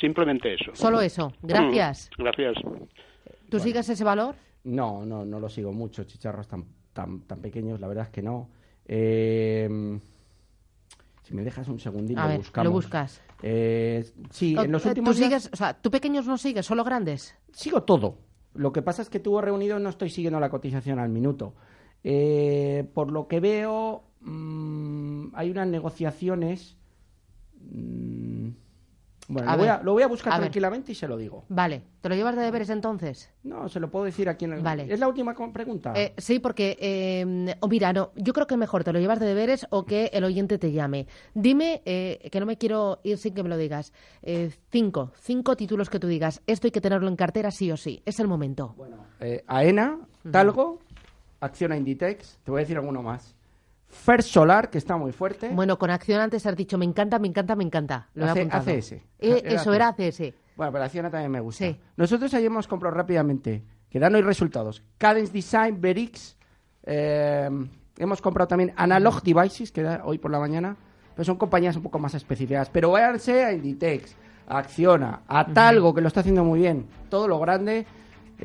Simplemente 0.00 0.54
eso. 0.54 0.70
Solo 0.74 1.00
eso. 1.00 1.32
Gracias. 1.42 2.10
Mm, 2.16 2.22
gracias. 2.22 2.56
¿Tú 3.50 3.58
sigues 3.58 3.88
ese 3.88 4.04
valor? 4.04 4.36
No, 4.64 5.04
no, 5.04 5.24
no 5.24 5.40
lo 5.40 5.48
sigo 5.48 5.72
mucho, 5.72 6.04
chicharros 6.04 6.46
tan, 6.46 6.64
tan, 6.92 7.20
tan 7.22 7.40
pequeños, 7.40 7.80
la 7.80 7.88
verdad 7.88 8.04
es 8.04 8.10
que 8.10 8.22
no. 8.22 8.48
Eh, 8.86 9.98
Si 11.22 11.34
me 11.34 11.42
dejas 11.42 11.66
un 11.68 11.80
segundito, 11.80 12.20
A 12.20 12.24
lo 12.24 12.28
ver, 12.28 12.36
buscamos. 12.38 12.64
lo 12.66 12.72
buscas. 12.72 13.22
Eh, 13.42 14.04
sí, 14.30 14.54
O- 14.56 14.62
en 14.62 14.70
los 14.72 14.84
últimos 14.84 15.14
¿Tú 15.16 15.18
días- 15.18 15.42
sigues, 15.44 15.50
o 15.54 15.56
sea, 15.56 15.72
tú 15.74 15.90
pequeños 15.90 16.26
no 16.26 16.36
sigues, 16.36 16.66
solo 16.66 16.84
grandes? 16.84 17.34
Sigo 17.52 17.82
todo. 17.82 18.18
Lo 18.54 18.72
que 18.72 18.82
pasa 18.82 19.02
es 19.02 19.10
que 19.10 19.20
tuvo 19.20 19.40
reunido 19.40 19.78
no 19.78 19.88
estoy 19.88 20.10
siguiendo 20.10 20.40
la 20.40 20.50
cotización 20.50 20.98
al 20.98 21.08
minuto. 21.08 21.54
Eh, 22.02 22.88
por 22.94 23.10
lo 23.10 23.26
que 23.28 23.40
veo, 23.40 24.04
mm, 24.20 25.28
hay 25.34 25.50
unas 25.50 25.68
negociaciones. 25.68 26.76
Bueno, 29.28 29.50
lo 29.50 29.58
voy, 29.58 29.68
a, 29.68 29.82
lo 29.82 29.92
voy 29.92 30.02
a 30.02 30.06
buscar 30.06 30.32
a 30.32 30.36
ver. 30.36 30.44
tranquilamente 30.46 30.92
y 30.92 30.94
se 30.94 31.08
lo 31.08 31.16
digo. 31.16 31.44
Vale, 31.48 31.82
¿te 32.00 32.08
lo 32.08 32.14
llevas 32.14 32.36
de 32.36 32.42
deberes 32.42 32.68
entonces? 32.70 33.30
No, 33.42 33.68
se 33.68 33.80
lo 33.80 33.90
puedo 33.90 34.04
decir 34.04 34.28
aquí 34.28 34.44
en 34.44 34.54
el. 34.54 34.60
Vale. 34.60 34.86
¿Es 34.92 35.00
la 35.00 35.08
última 35.08 35.34
pregunta? 35.52 35.92
Eh, 35.96 36.14
sí, 36.18 36.38
porque, 36.38 36.76
eh, 36.80 37.54
o 37.60 37.68
mira, 37.68 37.92
no, 37.92 38.12
yo 38.16 38.32
creo 38.32 38.46
que 38.46 38.56
mejor 38.56 38.84
te 38.84 38.92
lo 38.92 38.98
llevas 38.98 39.20
de 39.20 39.26
deberes 39.26 39.66
o 39.70 39.84
que 39.84 40.10
el 40.12 40.24
oyente 40.24 40.58
te 40.58 40.72
llame. 40.72 41.06
Dime, 41.34 41.80
eh, 41.84 42.28
que 42.30 42.40
no 42.40 42.46
me 42.46 42.58
quiero 42.58 43.00
ir 43.02 43.18
sin 43.18 43.34
que 43.34 43.42
me 43.42 43.48
lo 43.48 43.56
digas, 43.56 43.92
eh, 44.22 44.50
cinco, 44.70 45.12
cinco 45.20 45.56
títulos 45.56 45.88
que 45.88 45.98
tú 45.98 46.06
digas, 46.06 46.42
esto 46.46 46.66
hay 46.66 46.70
que 46.72 46.80
tenerlo 46.80 47.08
en 47.08 47.16
cartera 47.16 47.50
sí 47.50 47.70
o 47.72 47.76
sí, 47.76 48.02
es 48.04 48.20
el 48.20 48.28
momento. 48.28 48.74
Eh, 49.20 49.42
AENA, 49.46 50.00
Talgo, 50.30 50.80
Acciona 51.40 51.76
Inditex, 51.76 52.38
te 52.44 52.50
voy 52.50 52.60
a 52.60 52.62
decir 52.62 52.76
alguno 52.76 53.02
más. 53.02 53.34
First 53.88 54.30
Solar, 54.30 54.70
que 54.70 54.78
está 54.78 54.96
muy 54.96 55.12
fuerte. 55.12 55.50
Bueno, 55.52 55.78
con 55.78 55.90
acción 55.90 56.20
antes 56.20 56.44
has 56.46 56.56
dicho, 56.56 56.76
me 56.78 56.84
encanta, 56.84 57.18
me 57.18 57.28
encanta, 57.28 57.54
me 57.56 57.64
encanta. 57.64 58.08
Lo 58.14 58.26
he 58.26 58.30
apuntado. 58.30 58.70
ACS. 58.70 58.92
Eh, 58.92 59.02
Era 59.20 59.50
eso 59.52 59.72
era 59.72 59.88
ACS. 59.88 60.34
Bueno, 60.56 60.72
pero 60.72 60.84
Acciona 60.84 61.10
también 61.10 61.30
me 61.30 61.40
gusta. 61.40 61.66
Nosotros 61.96 62.32
ayer 62.34 62.46
hemos 62.46 62.66
comprado 62.68 62.94
rápidamente, 62.94 63.64
que 63.88 63.98
dan 63.98 64.14
hoy 64.14 64.22
resultados. 64.22 64.82
Cadence 64.98 65.32
Design, 65.32 65.80
Verix, 65.80 66.36
eh, 66.84 67.48
hemos 67.98 68.20
comprado 68.20 68.48
también 68.48 68.72
Analog 68.76 69.22
Devices, 69.22 69.72
que 69.72 69.82
da 69.82 70.02
hoy 70.04 70.18
por 70.18 70.30
la 70.30 70.38
mañana, 70.38 70.76
pero 71.14 71.24
son 71.24 71.36
compañías 71.36 71.76
un 71.76 71.82
poco 71.82 71.98
más 71.98 72.14
específicas. 72.14 72.70
Pero 72.70 72.90
váyanse 72.90 73.44
a 73.44 73.52
Inditex, 73.52 74.16
a 74.46 74.58
Acciona, 74.58 75.22
a 75.26 75.46
Talgo, 75.46 75.94
que 75.94 76.00
lo 76.00 76.08
está 76.08 76.20
haciendo 76.20 76.44
muy 76.44 76.60
bien, 76.60 76.86
todo 77.08 77.26
lo 77.28 77.38
grande. 77.38 77.86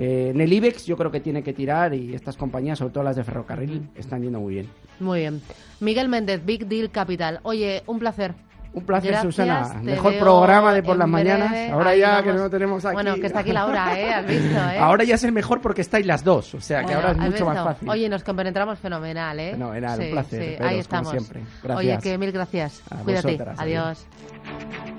Eh, 0.01 0.29
en 0.33 0.39
el 0.39 0.53
IBEX 0.53 0.85
yo 0.85 0.95
creo 0.95 1.11
que 1.11 1.19
tiene 1.19 1.43
que 1.43 1.51
tirar 1.51 1.93
y 1.93 2.15
estas 2.15 2.37
compañías, 2.37 2.79
sobre 2.79 2.93
todo 2.93 3.03
las 3.03 3.17
de 3.17 3.23
ferrocarril, 3.25 3.89
están 3.95 4.21
yendo 4.23 4.39
muy 4.39 4.53
bien. 4.53 4.69
Muy 5.01 5.19
bien. 5.19 5.41
Miguel 5.81 6.07
Méndez, 6.07 6.45
Big 6.45 6.65
Deal 6.67 6.89
Capital. 6.89 7.41
Oye, 7.43 7.83
un 7.85 7.99
placer. 7.99 8.33
Un 8.71 8.83
placer, 8.85 9.09
Gracias, 9.11 9.33
Susana. 9.35 9.81
Mejor 9.81 10.17
programa 10.19 10.73
de 10.73 10.83
por 10.83 10.95
las 10.95 11.09
breve. 11.11 11.31
mañanas. 11.37 11.71
Ahora 11.71 11.89
Ahí 11.89 11.99
ya 11.99 12.21
que 12.21 12.29
vamos. 12.29 12.43
no 12.43 12.49
tenemos 12.51 12.85
aquí. 12.85 12.93
Bueno, 12.93 13.15
que 13.15 13.25
está 13.25 13.39
aquí 13.39 13.51
la 13.51 13.65
hora, 13.65 13.99
¿eh? 13.99 14.13
Has 14.13 14.27
visto, 14.27 14.55
¿eh? 14.57 14.77
Ahora 14.77 15.03
ya 15.03 15.15
es 15.15 15.23
el 15.23 15.31
mejor 15.31 15.59
porque 15.59 15.81
estáis 15.81 16.05
las 16.05 16.23
dos. 16.23 16.53
O 16.53 16.61
sea, 16.61 16.81
que 16.81 16.93
Bueno, 16.93 16.99
ahora 16.99 17.11
es 17.11 17.17
mucho 17.31 17.45
más 17.45 17.55
visto. 17.55 17.65
fácil. 17.69 17.89
Oye, 17.89 18.07
nos 18.09 18.23
compenetramos 18.23 18.77
fenomenal, 18.79 19.39
¿eh? 19.39 19.51
Fenomenal, 19.53 19.99
un 19.99 20.05
Sí, 20.05 20.11
placer, 20.11 20.39
sí, 20.43 20.49
veros, 20.51 20.61
ahí 20.61 20.67
como 20.69 20.79
estamos. 20.81 21.09
siempre. 21.09 21.39
Oye, 21.41 21.87
Gracias. 21.87 22.03
que 22.03 22.17
mil 22.19 22.31
gracias. 22.31 22.81
A 22.91 22.95
Cuídate. 22.99 23.27
vosotras, 23.33 23.59
adiós. 23.59 24.05
adiós. 24.45 24.98